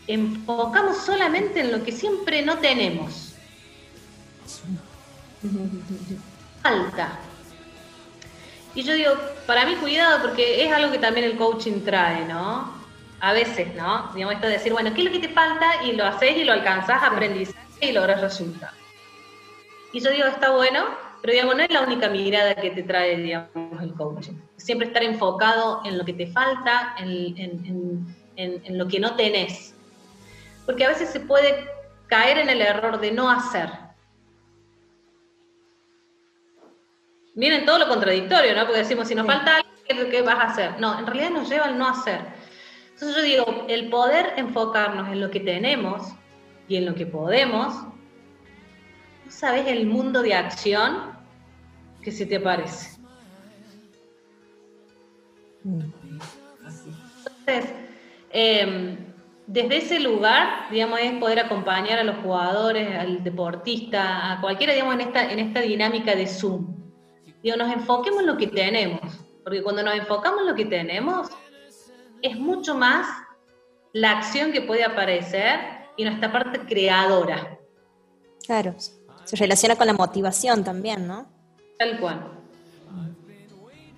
enfocamos 0.07 0.99
solamente 0.99 1.61
en 1.61 1.73
lo 1.73 1.83
que 1.83 1.93
siempre 1.93 2.43
no 2.43 2.59
tenemos. 2.59 3.35
Falta. 6.63 7.19
Y 8.75 8.83
yo 8.83 8.93
digo, 8.93 9.13
para 9.47 9.65
mí 9.65 9.75
cuidado, 9.77 10.21
porque 10.23 10.65
es 10.65 10.73
algo 10.73 10.93
que 10.93 10.99
también 10.99 11.27
el 11.27 11.37
coaching 11.37 11.83
trae, 11.85 12.27
¿no? 12.27 12.75
A 13.21 13.33
veces, 13.33 13.75
¿no? 13.75 14.11
Digamos, 14.15 14.35
esto 14.35 14.47
de 14.47 14.53
decir, 14.55 14.73
bueno, 14.73 14.93
¿qué 14.93 15.01
es 15.01 15.07
lo 15.07 15.13
que 15.13 15.27
te 15.27 15.33
falta? 15.33 15.83
Y 15.85 15.93
lo 15.93 16.05
haces 16.05 16.37
y 16.37 16.45
lo 16.45 16.53
alcanzas, 16.53 17.03
aprendizaje 17.03 17.59
y 17.81 17.93
logras 17.93 18.21
resultados. 18.21 18.77
Y 19.93 20.01
yo 20.01 20.11
digo, 20.11 20.27
está 20.27 20.51
bueno, 20.51 20.85
pero 21.23 21.33
digamos, 21.33 21.57
no 21.57 21.63
es 21.63 21.71
la 21.71 21.81
única 21.81 22.11
mirada 22.11 22.55
que 22.55 22.71
te 22.71 22.83
trae, 22.83 23.17
digamos, 23.17 23.83
el 23.83 23.95
coaching. 23.95 24.35
Siempre 24.59 24.89
estar 24.89 25.03
enfocado 25.03 25.81
en 25.87 25.97
lo 25.97 26.05
que 26.05 26.13
te 26.13 26.27
falta, 26.27 26.95
en, 26.99 28.07
en 28.37 28.79
lo 28.79 28.87
que 28.87 29.01
no 29.01 29.17
tenés. 29.17 29.76
Porque 30.67 30.85
a 30.85 30.89
veces 30.89 31.11
se 31.11 31.21
puede 31.21 31.71
caer 32.09 32.39
en 32.39 32.51
el 32.51 32.61
error 32.61 33.01
de 33.01 33.13
no 33.13 33.31
hacer. 33.31 33.71
Miren 37.35 37.65
todo 37.65 37.79
lo 37.79 37.89
contradictorio, 37.89 38.55
¿no? 38.55 38.65
Porque 38.65 38.81
decimos, 38.81 39.09
si 39.09 39.15
nos 39.15 39.27
falta 39.27 39.57
algo, 39.57 40.11
¿qué 40.11 40.23
vas 40.23 40.37
a 40.37 40.43
hacer? 40.43 40.81
No, 40.81 40.99
en 40.99 41.07
realidad 41.07 41.31
nos 41.31 41.49
lleva 41.49 41.67
al 41.67 41.79
no 41.79 41.87
hacer. 41.87 42.21
Entonces 42.95 43.17
yo 43.17 43.23
digo, 43.23 43.67
el 43.69 43.91
poder 43.91 44.33
enfocarnos 44.37 45.09
en 45.09 45.21
lo 45.21 45.31
que 45.31 45.41
tenemos 45.41 46.03
y 46.67 46.77
en 46.77 46.87
lo 46.87 46.95
que 46.95 47.05
podemos, 47.05 47.75
¿no 49.25 49.31
sabes 49.31 49.67
el 49.67 49.87
mundo 49.87 50.23
de 50.23 50.35
acción 50.35 51.13
que 52.03 52.11
se 52.11 52.25
te 52.25 52.41
parece? 52.41 52.99
Entonces, 55.63 57.71
em, 58.31 59.06
desde 59.47 59.77
ese 59.77 60.01
lugar, 60.01 60.69
digamos, 60.71 60.99
es 61.01 61.13
poder 61.19 61.39
acompañar 61.39 62.01
a 62.01 62.05
los 62.05 62.17
jugadores, 62.17 62.97
al 62.97 63.23
deportista, 63.23 64.33
a 64.33 64.41
cualquiera, 64.41 64.73
digamos, 64.73 64.95
en 64.95 65.01
esta, 65.03 65.31
en 65.31 65.39
esta 65.39 65.61
dinámica 65.61 66.17
de 66.17 66.27
Zoom. 66.27 66.75
Digo, 67.43 67.57
nos 67.57 67.73
enfoquemos 67.73 68.21
en 68.21 68.27
lo 68.27 68.37
que 68.37 68.49
tenemos, 68.49 69.01
porque 69.45 69.63
cuando 69.63 69.85
nos 69.85 69.95
enfocamos 69.95 70.41
en 70.41 70.47
lo 70.49 70.55
que 70.55 70.65
tenemos, 70.65 71.29
es 72.23 72.37
mucho 72.37 72.75
más 72.75 73.07
la 73.93 74.19
acción 74.19 74.51
que 74.51 74.63
puede 74.63 74.85
aparecer 74.85 75.61
y 75.97 76.05
nuestra 76.05 76.33
parte 76.33 76.61
creadora. 76.61 77.59
Claro, 78.45 78.75
se 79.25 79.37
relaciona 79.37 79.77
con 79.77 79.87
la 79.87 79.93
motivación 79.93 80.65
también, 80.65 81.07
¿no? 81.07 81.29
Tal 81.79 82.01
cual. 82.01 82.33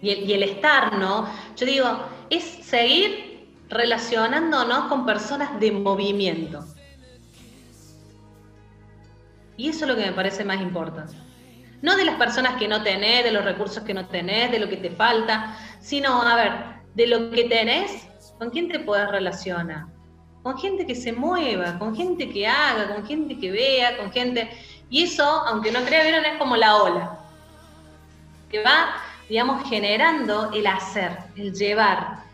Y 0.02 0.10
el, 0.10 0.30
y 0.30 0.32
el 0.34 0.42
estar, 0.42 0.98
¿no? 0.98 1.26
Yo 1.56 1.66
digo, 1.66 1.86
es 2.28 2.44
seguir 2.44 3.27
relacionándonos 3.68 4.86
con 4.86 5.04
personas 5.04 5.58
de 5.60 5.72
movimiento. 5.72 6.64
Y 9.56 9.68
eso 9.68 9.84
es 9.84 9.90
lo 9.90 9.96
que 9.96 10.06
me 10.06 10.12
parece 10.12 10.44
más 10.44 10.60
importante. 10.60 11.14
No 11.82 11.96
de 11.96 12.04
las 12.04 12.16
personas 12.16 12.56
que 12.56 12.68
no 12.68 12.82
tenés, 12.82 13.24
de 13.24 13.32
los 13.32 13.44
recursos 13.44 13.82
que 13.82 13.94
no 13.94 14.06
tenés, 14.06 14.50
de 14.50 14.58
lo 14.58 14.68
que 14.68 14.76
te 14.76 14.90
falta, 14.90 15.56
sino, 15.80 16.22
a 16.22 16.34
ver, 16.34 16.52
de 16.94 17.06
lo 17.06 17.30
que 17.30 17.44
tenés, 17.44 18.08
¿con 18.38 18.50
quién 18.50 18.68
te 18.68 18.80
puedes 18.80 19.08
relacionar? 19.10 19.86
Con 20.42 20.58
gente 20.58 20.86
que 20.86 20.94
se 20.94 21.12
mueva, 21.12 21.78
con 21.78 21.94
gente 21.94 22.30
que 22.30 22.46
haga, 22.46 22.94
con 22.94 23.06
gente 23.06 23.38
que 23.38 23.50
vea, 23.50 23.96
con 23.96 24.10
gente... 24.10 24.48
Y 24.90 25.02
eso, 25.02 25.24
aunque 25.24 25.70
no 25.70 25.80
crea, 25.80 26.02
vieron, 26.02 26.24
es 26.24 26.38
como 26.38 26.56
la 26.56 26.76
ola, 26.76 27.18
que 28.48 28.62
va, 28.62 28.94
digamos, 29.28 29.68
generando 29.68 30.50
el 30.52 30.66
hacer, 30.66 31.18
el 31.36 31.52
llevar, 31.52 32.27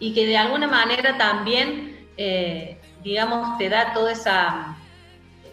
y 0.00 0.14
que 0.14 0.26
de 0.26 0.38
alguna 0.38 0.66
manera 0.66 1.16
también, 1.18 2.06
eh, 2.16 2.78
digamos, 3.04 3.58
te 3.58 3.68
da 3.68 3.92
toda 3.92 4.12
esa, 4.12 4.76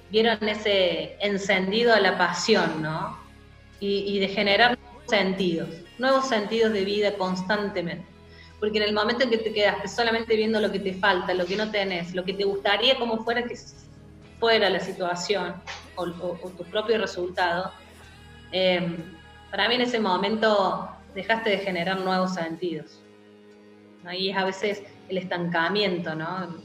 vieron 0.09 0.37
ese 0.47 1.17
encendido 1.19 1.93
a 1.93 1.99
la 1.99 2.17
pasión, 2.17 2.81
¿no? 2.81 3.19
Y, 3.79 4.17
de 4.17 4.29
generar 4.29 4.79
nuevos 4.79 5.03
sentidos, 5.07 5.69
nuevos 5.99 6.27
sentidos 6.27 6.73
de 6.73 6.83
vida 6.83 7.13
constantemente. 7.13 8.07
Porque 8.59 8.79
en 8.79 8.85
el 8.85 8.93
momento 8.93 9.23
en 9.23 9.29
que 9.29 9.37
te 9.37 9.53
quedaste 9.53 9.87
solamente 9.87 10.35
viendo 10.35 10.59
lo 10.59 10.71
que 10.71 10.79
te 10.79 10.95
falta, 10.95 11.35
lo 11.35 11.45
que 11.45 11.55
no 11.55 11.69
tenés, 11.69 12.15
lo 12.15 12.23
que 12.23 12.33
te 12.33 12.43
gustaría 12.43 12.97
como 12.97 13.23
fuera 13.23 13.43
que 13.43 13.55
fuera 14.39 14.67
la 14.71 14.79
situación 14.79 15.53
o, 15.95 16.07
tu 16.07 16.63
propio 16.71 16.97
resultado, 16.97 17.71
eh, 18.51 18.97
para 19.51 19.69
mí 19.69 19.75
en 19.75 19.81
ese 19.81 19.99
momento 19.99 20.89
dejaste 21.13 21.51
de 21.51 21.57
generar 21.59 21.99
nuevos 21.99 22.33
sentidos. 22.33 22.99
Ahí 24.07 24.29
es 24.29 24.37
a 24.37 24.45
veces 24.45 24.83
el 25.09 25.17
estancamiento, 25.17 26.15
¿no? 26.15 26.55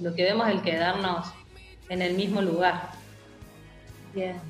Lo 0.00 0.14
que 0.14 0.24
vemos 0.24 0.48
es 0.48 0.54
el 0.54 0.62
quedarnos 0.62 1.26
en 1.88 2.02
el 2.02 2.14
mismo 2.14 2.40
lugar. 2.40 2.90
Bien. 4.14 4.40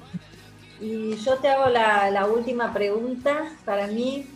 Y 0.81 1.17
yo 1.17 1.37
te 1.37 1.49
hago 1.49 1.69
la, 1.69 2.27
última 2.27 2.73
pregunta 2.73 3.53
para 3.65 3.87
mí. 3.87 4.27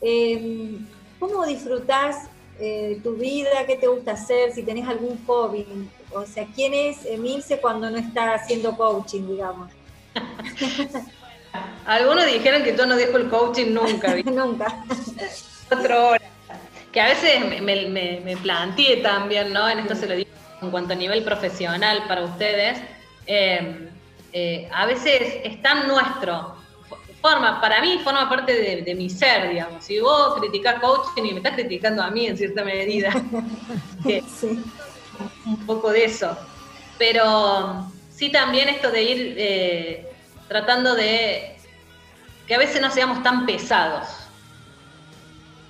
Em, 0.00 0.86
¿Cómo 1.18 1.44
disfrutás 1.44 2.28
eh, 2.58 3.00
tu 3.02 3.14
vida? 3.14 3.50
¿Qué 3.66 3.76
te 3.76 3.86
gusta 3.86 4.12
hacer? 4.12 4.52
Si 4.52 4.62
tenés 4.62 4.88
algún 4.88 5.24
hobby. 5.26 5.66
O 6.12 6.24
sea, 6.24 6.46
¿quién 6.54 6.72
es 6.74 7.04
Emilce 7.04 7.60
cuando 7.60 7.90
no 7.90 7.98
está 7.98 8.34
haciendo 8.34 8.76
coaching, 8.76 9.26
digamos? 9.28 9.70
Algunos 11.86 12.26
dijeron 12.26 12.62
que 12.62 12.72
tú 12.72 12.86
no 12.86 12.96
dejo 12.96 13.16
el 13.18 13.28
coaching 13.28 13.72
nunca. 13.72 14.14
nunca. 14.24 14.84
Cuatro 15.68 16.08
horas 16.08 16.30
que 16.92 17.00
a 17.00 17.06
veces 17.06 17.62
me, 17.62 18.20
me, 18.20 18.36
planteé 18.38 18.98
también, 18.98 19.52
¿no? 19.52 19.68
En 19.68 19.78
esto 19.80 19.94
se 19.94 20.08
lo 20.08 20.14
digo 20.14 20.30
en 20.60 20.70
cuanto 20.70 20.92
a 20.92 20.96
nivel 20.96 21.22
profesional 21.22 22.04
para 22.06 22.24
ustedes, 22.24 22.80
em, 23.26 23.88
eh, 24.32 24.68
a 24.72 24.86
veces 24.86 25.40
es 25.44 25.62
tan 25.62 25.88
nuestro, 25.88 26.54
forma, 27.20 27.60
para 27.60 27.80
mí 27.80 28.00
forma 28.02 28.28
parte 28.28 28.82
de, 28.82 28.94
mi 28.94 29.08
ser, 29.10 29.50
digamos. 29.50 29.84
Si 29.84 30.00
vos 30.00 30.38
criticás 30.40 30.80
coaching 30.80 31.24
y 31.24 31.32
me 31.32 31.38
estás 31.38 31.54
criticando 31.54 32.02
a 32.02 32.10
mí 32.10 32.26
en 32.26 32.36
cierta 32.36 32.64
medida, 32.64 33.10
un 35.46 35.66
poco 35.66 35.90
de 35.90 36.04
eso. 36.04 36.36
Pero 36.98 37.86
sí 38.10 38.30
también 38.30 38.68
esto 38.68 38.90
de 38.90 39.02
ir 39.02 39.34
eh, 39.38 40.12
tratando 40.48 40.94
de 40.94 41.56
que 42.46 42.54
a 42.54 42.58
veces 42.58 42.80
no 42.80 42.90
seamos 42.90 43.22
tan 43.22 43.46
pesados 43.46 44.08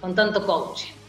con 0.00 0.14
tanto 0.14 0.46
coaching. 0.46 0.99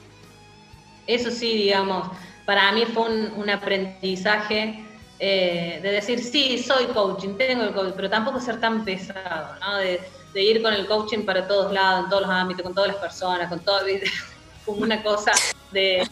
Eso 1.08 1.32
sí, 1.32 1.54
digamos, 1.54 2.10
para 2.46 2.72
mí 2.72 2.86
fue 2.86 3.10
un, 3.10 3.50
aprendizaje 3.50 4.84
eh, 5.20 5.80
de 5.82 5.92
decir, 5.92 6.20
sí, 6.24 6.58
soy 6.58 6.86
coaching, 6.88 7.36
tengo 7.36 7.64
el 7.64 7.74
coaching, 7.74 7.94
pero 7.96 8.10
tampoco 8.10 8.40
ser 8.40 8.60
tan 8.60 8.84
pesado, 8.84 9.56
¿no? 9.60 9.78
De, 9.78 10.00
ir 10.34 10.62
con 10.62 10.74
el 10.74 10.88
coaching 10.88 11.26
para 11.26 11.46
todos 11.46 11.74
lados, 11.74 12.06
en 12.06 12.10
todos 12.10 12.22
los 12.22 12.32
ámbitos, 12.32 12.64
con 12.64 12.74
todas 12.74 12.92
las 12.92 12.98
personas, 12.98 13.50
con 13.50 13.60
todo, 13.60 13.80
como 14.66 14.82
una 14.82 15.04
cosa 15.04 15.34
de, 15.72 16.08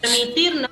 permitirnos 0.00 0.70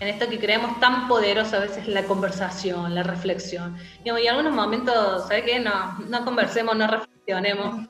en 0.00 0.08
esto 0.08 0.28
que 0.28 0.38
creemos 0.38 0.78
tan 0.80 1.06
poderoso 1.06 1.56
a 1.56 1.60
veces 1.60 1.86
la 1.86 2.04
conversación, 2.04 2.94
la 2.94 3.04
reflexión. 3.04 3.76
Y 4.04 4.08
en 4.08 4.28
algunos 4.28 4.52
momentos, 4.52 5.28
¿sabes 5.28 5.44
qué? 5.44 5.60
No, 5.60 5.98
no 6.08 6.24
conversemos, 6.24 6.76
no 6.76 6.86
reflexionemos, 6.86 7.88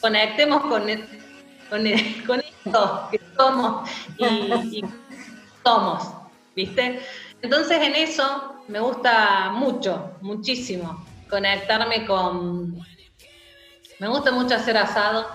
conectemos 0.00 0.62
con, 0.62 0.88
con, 1.68 1.84
con 2.26 2.40
esto 2.40 3.08
que 3.10 3.20
somos 3.36 3.90
y, 4.18 4.82
somos, 5.64 6.08
¿viste? 6.54 7.00
Entonces 7.42 7.78
en 7.80 7.94
eso 7.94 8.64
me 8.68 8.80
gusta 8.80 9.50
mucho, 9.50 10.16
muchísimo, 10.20 11.04
conectarme 11.28 12.06
con... 12.06 12.78
Me 13.98 14.06
gusta 14.06 14.30
mucho 14.30 14.54
hacer 14.54 14.76
asado. 14.76 15.26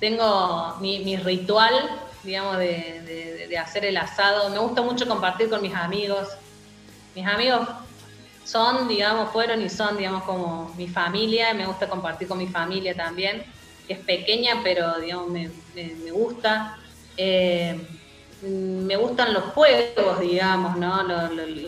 Tengo 0.00 0.76
mi, 0.80 1.16
ritual, 1.16 1.72
digamos, 2.24 2.58
de, 2.58 3.46
de, 3.48 3.58
hacer 3.58 3.84
el 3.84 3.96
asado. 3.96 4.50
Me 4.50 4.58
gusta 4.58 4.82
mucho 4.82 5.06
compartir 5.06 5.48
con 5.48 5.62
mis 5.62 5.72
amigos. 5.72 6.28
Mis 7.14 7.24
amigos 7.24 7.68
son, 8.44 8.88
digamos, 8.88 9.30
fueron 9.30 9.62
y 9.62 9.68
son, 9.68 9.96
digamos, 9.96 10.24
como 10.24 10.74
mi 10.76 10.88
familia. 10.88 11.54
Me 11.54 11.64
gusta 11.64 11.88
compartir 11.88 12.26
con 12.26 12.38
mi 12.38 12.48
familia 12.48 12.92
también 12.92 13.44
es 13.88 13.98
pequeña, 13.98 14.60
pero 14.62 14.98
digamos, 15.00 15.30
me, 15.30 15.50
gusta. 16.10 16.78
Eh, 17.16 17.78
me 18.42 18.96
gustan 18.96 19.32
los 19.32 19.44
juegos, 19.44 20.20
digamos, 20.20 20.76
¿no? 20.76 21.06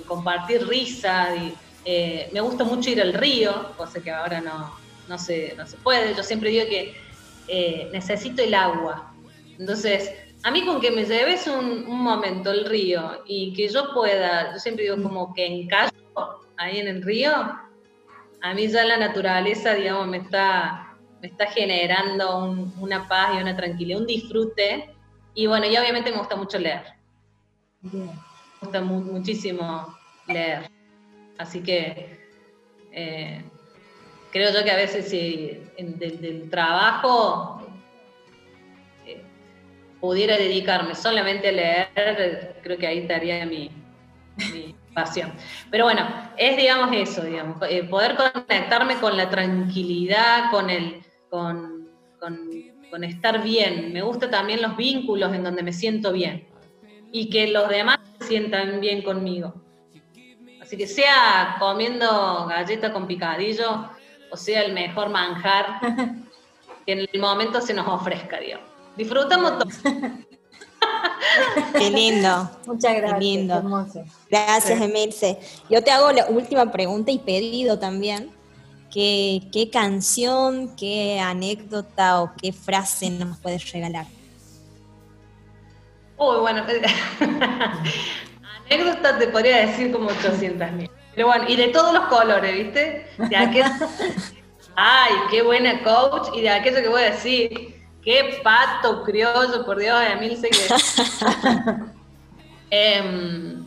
compartir 0.06 0.66
risa. 0.66 1.28
Eh, 1.84 2.28
me 2.32 2.40
gusta 2.40 2.64
mucho 2.64 2.90
ir 2.90 3.00
al 3.00 3.14
río, 3.14 3.72
cosa 3.76 4.00
que 4.00 4.10
ahora 4.10 4.40
no, 4.40 4.74
no, 5.08 5.18
se, 5.18 5.54
no 5.56 5.66
se 5.66 5.76
puede. 5.78 6.14
Yo 6.14 6.22
siempre 6.22 6.50
digo 6.50 6.66
que 6.68 6.94
eh, 7.48 7.88
necesito 7.92 8.42
el 8.42 8.54
agua. 8.54 9.12
Entonces, 9.58 10.12
a 10.42 10.50
mí 10.50 10.64
con 10.64 10.80
que 10.80 10.90
me 10.90 11.04
lleves 11.04 11.46
un, 11.46 11.86
un, 11.88 12.02
momento 12.02 12.50
el 12.50 12.66
río 12.66 13.22
y 13.26 13.52
que 13.54 13.68
yo 13.68 13.92
pueda, 13.92 14.52
yo 14.52 14.60
siempre 14.60 14.84
digo 14.84 15.02
como 15.02 15.34
que 15.34 15.46
encallo 15.46 15.92
ahí 16.56 16.78
en 16.78 16.88
el 16.88 17.02
río, 17.02 17.32
a 18.40 18.54
mí 18.54 18.68
ya 18.68 18.84
la 18.84 18.96
naturaleza, 18.96 19.74
digamos, 19.74 20.06
me 20.08 20.18
está, 20.18 20.87
me 21.20 21.28
está 21.28 21.46
generando 21.46 22.70
una 22.78 23.08
paz 23.08 23.34
y 23.34 23.42
una 23.42 23.56
tranquilidad, 23.56 24.00
un 24.00 24.06
disfrute. 24.06 24.94
Y 25.34 25.46
bueno, 25.46 25.66
y 25.66 25.76
obviamente 25.76 26.10
me 26.10 26.18
gusta 26.18 26.36
mucho 26.36 26.58
leer. 26.58 26.82
Me 27.80 28.10
gusta 28.60 28.80
muchísimo 28.80 29.96
leer. 30.26 30.70
Así 31.38 31.62
que 31.62 32.18
eh, 32.92 33.44
creo 34.32 34.52
yo 34.52 34.64
que 34.64 34.70
a 34.70 34.76
veces 34.76 35.08
si 35.08 35.60
del, 35.78 36.48
trabajo 36.50 37.66
eh, 39.06 39.22
pudiera 40.00 40.36
dedicarme 40.36 40.94
solamente 40.94 41.48
a 41.48 41.52
leer, 41.52 42.60
creo 42.62 42.78
que 42.78 42.86
ahí 42.86 42.98
estaría 42.98 43.46
mi, 43.46 43.70
mi 44.52 44.74
pasión. 44.94 45.32
Pero 45.70 45.84
bueno, 45.84 46.06
es 46.36 46.56
digamos 46.56 46.90
eso, 46.92 47.22
digamos, 47.22 47.58
eh, 47.68 47.84
poder 47.84 48.16
conectarme 48.16 48.96
con 48.96 49.16
la 49.16 49.30
tranquilidad, 49.30 50.50
con 50.50 50.70
el, 50.70 51.02
con, 51.30 51.88
con, 52.18 53.04
estar 53.04 53.42
bien. 53.42 53.92
Me 53.92 54.02
gustan 54.02 54.30
también 54.30 54.62
los 54.62 54.76
vínculos 54.76 55.32
en 55.34 55.44
donde 55.44 55.62
me 55.62 55.72
siento 55.72 56.12
bien 56.12 56.48
y 57.12 57.30
que 57.30 57.48
los 57.48 57.68
demás 57.68 57.98
se 58.18 58.26
sientan 58.26 58.80
bien 58.80 59.02
conmigo. 59.02 59.54
Así 60.60 60.76
que 60.76 60.86
sea 60.86 61.56
comiendo 61.58 62.46
galleta 62.46 62.92
con 62.92 63.06
picadillo 63.06 63.88
o 64.30 64.36
sea 64.36 64.62
el 64.62 64.72
mejor 64.72 65.08
manjar 65.08 65.80
que 66.86 66.92
en 66.92 67.08
el 67.12 67.20
momento 67.20 67.60
se 67.60 67.74
nos 67.74 67.86
ofrezca, 67.86 68.38
digamos. 68.40 68.66
Disfrutamos 68.96 69.58
todo. 69.58 69.68
Qué 71.78 71.90
lindo. 71.90 72.50
Muchas 72.66 72.96
gracias. 72.96 73.20
lindo. 73.20 73.86
Gracias, 74.28 74.80
Emilce. 74.80 75.38
Yo 75.70 75.82
te 75.82 75.90
hago 75.90 76.12
la 76.12 76.26
última 76.26 76.70
pregunta 76.72 77.10
y 77.12 77.18
pedido 77.18 77.78
también. 77.78 78.30
¿Qué, 78.90 79.42
¿Qué 79.52 79.70
canción, 79.70 80.74
qué 80.76 81.20
anécdota 81.20 82.22
o 82.22 82.32
qué 82.40 82.52
frase 82.52 83.10
nos 83.10 83.38
puedes 83.38 83.70
regalar? 83.72 84.06
Uy, 86.16 86.36
bueno, 86.40 86.62
anécdota 88.70 89.18
te 89.18 89.28
podría 89.28 89.66
decir 89.66 89.92
como 89.92 90.08
800 90.08 90.72
mil. 90.72 90.90
Pero 91.14 91.28
bueno, 91.28 91.44
y 91.48 91.56
de 91.56 91.68
todos 91.68 91.92
los 91.92 92.06
colores, 92.06 92.54
¿viste? 92.54 93.06
De 93.18 93.36
aquel... 93.36 93.64
Ay, 94.80 95.12
qué 95.30 95.42
buena 95.42 95.82
coach. 95.82 96.28
Y 96.36 96.42
de 96.42 96.50
aquello 96.50 96.80
que 96.80 96.88
voy 96.88 97.02
a 97.02 97.10
decir, 97.10 97.78
Qué 98.08 98.40
pato 98.42 99.04
criollo, 99.04 99.66
por 99.66 99.78
Dios, 99.78 100.02
Emilce 100.02 100.48
que... 100.48 100.60
Em, 102.70 103.64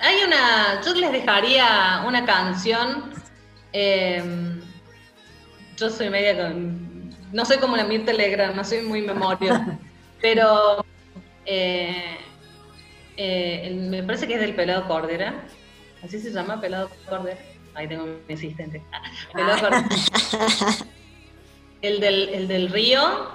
hay 0.00 0.24
una, 0.24 0.80
yo 0.84 0.92
les 0.94 1.12
dejaría 1.12 2.02
una 2.06 2.24
canción. 2.24 3.12
Em, 3.72 4.60
yo 5.76 5.90
soy 5.90 6.10
media 6.10 6.36
con, 6.36 7.10
no 7.32 7.44
soy 7.44 7.58
como 7.58 7.76
la 7.76 7.84
Mir 7.84 8.04
Telegram, 8.04 8.54
no 8.54 8.64
soy 8.64 8.82
muy 8.82 9.02
memoria, 9.02 9.78
pero 10.20 10.84
eh, 11.46 12.18
eh, 13.16 13.86
me 13.88 14.02
parece 14.02 14.26
que 14.26 14.34
es 14.34 14.40
del 14.40 14.54
Pelado 14.54 14.86
Cordera. 14.86 15.34
Así 16.04 16.18
se 16.18 16.30
llama, 16.30 16.60
Pelado 16.60 16.90
Cordera. 17.08 17.38
Ahí 17.74 17.88
tengo 17.88 18.06
mi 18.28 18.34
asistente. 18.34 18.82
Pelado 19.32 19.60
Cordera. 19.60 19.88
el 21.80 22.00
del, 22.48 22.68
río, 22.68 23.30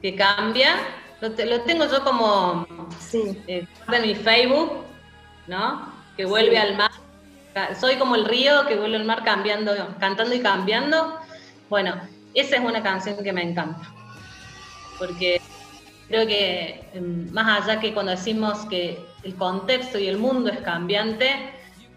que 0.00 0.14
cambia, 0.14 0.76
lo, 1.20 1.32
tengo 1.32 1.86
yo 1.90 2.04
como 2.04 2.66
sí. 2.98 3.38
Eh, 3.46 3.66
de 3.88 4.00
mi 4.00 4.14
Facebook, 4.14 4.84
¿no? 5.46 5.92
Que 6.16 6.24
vuelve 6.24 6.58
al 6.58 6.76
mar. 6.76 6.90
Soy 7.78 7.96
como 7.96 8.14
el 8.14 8.24
río 8.24 8.66
que 8.66 8.76
vuelve 8.76 8.96
al 8.96 9.04
mar 9.04 9.24
cambiando, 9.24 9.72
cantando 9.98 10.34
y 10.34 10.40
cambiando. 10.40 11.18
Bueno, 11.68 12.00
esa 12.34 12.56
es 12.56 12.62
una 12.62 12.82
canción 12.82 13.22
que 13.22 13.32
me 13.32 13.42
encanta. 13.42 13.92
Porque 14.98 15.40
creo 16.08 16.26
que 16.26 16.88
em, 16.94 17.30
más 17.32 17.62
allá 17.62 17.80
que 17.80 17.92
cuando 17.92 18.12
decimos 18.12 18.66
que 18.66 19.04
el 19.22 19.34
contexto 19.34 19.98
y 19.98 20.06
el 20.06 20.18
mundo 20.18 20.50
es 20.50 20.60
cambiante, 20.60 21.52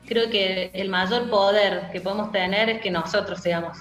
creo 0.06 0.30
que 0.30 0.72
el 0.74 0.90
mayor 0.90 1.30
poder 1.30 1.90
que 1.92 2.02
podemos 2.02 2.32
tener 2.32 2.70
es 2.70 2.82
que 2.82 2.92
nosotros 2.92 3.40
seamos 3.42 3.78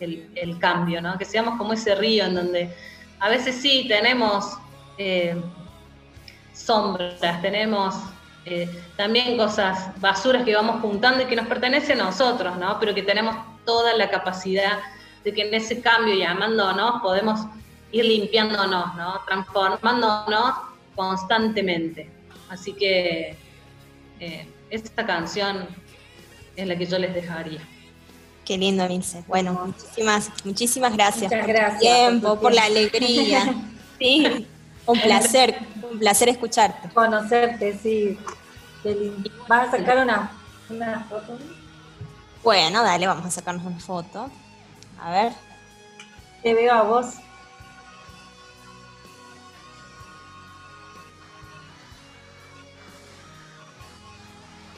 el, 0.00 0.58
cambio, 0.58 1.00
¿no? 1.00 1.16
Que 1.16 1.24
seamos 1.24 1.56
como 1.58 1.74
ese 1.74 1.94
río 1.94 2.24
en 2.24 2.34
donde 2.34 2.74
a 3.20 3.28
veces 3.28 3.54
sí 3.54 3.86
tenemos 3.86 4.58
eh, 4.98 5.40
sombras, 6.52 7.40
tenemos 7.40 7.94
eh, 8.44 8.68
también 8.96 9.36
cosas, 9.36 9.98
basuras 10.00 10.44
que 10.44 10.54
vamos 10.54 10.80
juntando 10.80 11.22
y 11.22 11.26
que 11.26 11.36
nos 11.36 11.46
pertenecen 11.46 12.00
a 12.00 12.04
nosotros, 12.04 12.56
¿no? 12.56 12.78
Pero 12.80 12.94
que 12.94 13.02
tenemos 13.02 13.36
toda 13.64 13.96
la 13.96 14.10
capacidad 14.10 14.78
de 15.22 15.32
que 15.32 15.42
en 15.42 15.54
ese 15.54 15.80
cambio 15.80 16.14
y 16.14 16.22
amándonos 16.22 17.00
podemos 17.00 17.40
ir 17.92 18.04
limpiándonos, 18.04 18.94
¿no? 18.96 19.20
Transformándonos 19.26 20.54
constantemente. 20.96 22.10
Así 22.48 22.72
que 22.72 23.36
eh, 24.18 24.46
esta 24.70 25.06
canción 25.06 25.66
es 26.56 26.66
la 26.66 26.76
que 26.76 26.86
yo 26.86 26.98
les 26.98 27.14
dejaría. 27.14 27.60
Qué 28.44 28.58
lindo, 28.58 28.86
Milce. 28.88 29.22
Bueno, 29.28 29.52
muchísimas, 29.52 30.30
muchísimas 30.44 30.92
gracias, 30.94 31.32
por 31.32 31.50
el 31.50 31.78
tiempo, 31.78 32.40
por, 32.40 32.52
la 32.52 32.64
alegría. 32.64 33.54
sí, 34.00 34.46
un 34.86 35.00
placer, 35.00 35.58
un 35.90 35.98
placer 35.98 36.28
escucharte. 36.28 36.88
Conocerte, 36.90 37.78
sí. 37.78 38.18
Qué 38.82 38.94
lindo. 38.94 39.30
¿Vas 39.48 39.68
a 39.68 39.78
sacar 39.78 39.98
una, 39.98 40.32
una 40.68 41.00
foto? 41.04 41.38
Bueno, 42.42 42.82
dale, 42.82 43.06
vamos 43.06 43.24
a 43.26 43.30
sacarnos 43.30 43.64
una 43.64 43.78
foto. 43.78 44.30
A 45.00 45.10
ver. 45.10 45.32
Te 46.42 46.54
veo 46.54 46.74
a 46.74 46.82
vos. 46.82 47.06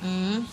Mm. 0.03 0.45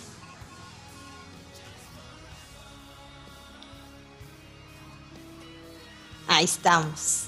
Ahí 6.30 6.46
estamos. 6.46 7.28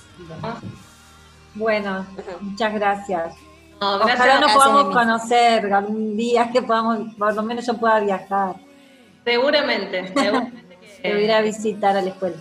Bueno, 1.55 2.05
muchas 2.41 2.73
gracias. 2.73 3.35
Ojalá 3.79 4.39
nos 4.39 4.53
podamos 4.53 4.93
conocer 4.93 5.73
algún 5.73 6.15
día 6.15 6.49
que 6.51 6.61
podamos, 6.61 7.13
por 7.15 7.33
lo 7.33 7.43
menos 7.43 7.65
yo 7.65 7.73
pueda 7.75 7.99
viajar. 7.99 8.55
Seguramente, 9.25 10.07
seguramente 10.15 10.77
que... 11.01 11.23
ir 11.23 11.31
a 11.31 11.41
visitar 11.41 11.97
a 11.97 12.01
la 12.01 12.09
escuela. 12.09 12.37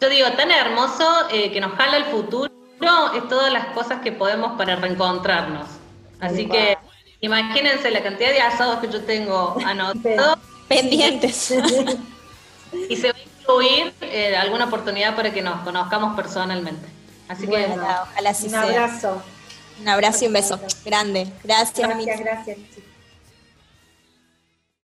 Yo 0.00 0.08
digo, 0.08 0.30
tan 0.32 0.50
hermoso 0.50 1.04
eh, 1.30 1.50
que 1.50 1.60
nos 1.60 1.72
jala 1.72 1.96
el 1.96 2.04
futuro 2.04 2.50
es 3.14 3.28
todas 3.28 3.52
las 3.52 3.66
cosas 3.66 4.00
que 4.00 4.12
podemos 4.12 4.56
para 4.56 4.76
reencontrarnos. 4.76 5.66
Así 6.20 6.46
que 6.46 6.78
imagínense 7.20 7.90
la 7.90 8.02
cantidad 8.02 8.30
de 8.30 8.40
asados 8.40 8.78
que 8.80 8.88
yo 8.88 9.02
tengo 9.04 9.56
anotados. 9.64 10.38
Pendientes. 10.68 11.50
y 12.88 12.96
se 12.96 13.12
incluir 13.40 13.92
eh, 14.00 14.36
alguna 14.36 14.66
oportunidad 14.66 15.16
para 15.16 15.32
que 15.32 15.42
nos 15.42 15.60
conozcamos 15.60 16.14
personalmente. 16.14 16.86
Así 17.30 17.46
que 17.46 17.64
ojalá, 17.64 18.08
Un 18.44 18.54
abrazo. 18.56 19.22
Un 19.80 19.88
abrazo 19.88 20.24
y 20.24 20.26
un 20.26 20.32
beso 20.32 20.60
grande. 20.84 21.32
Gracias, 21.44 21.88
Gracias, 21.88 22.20
gracias. 22.20 22.58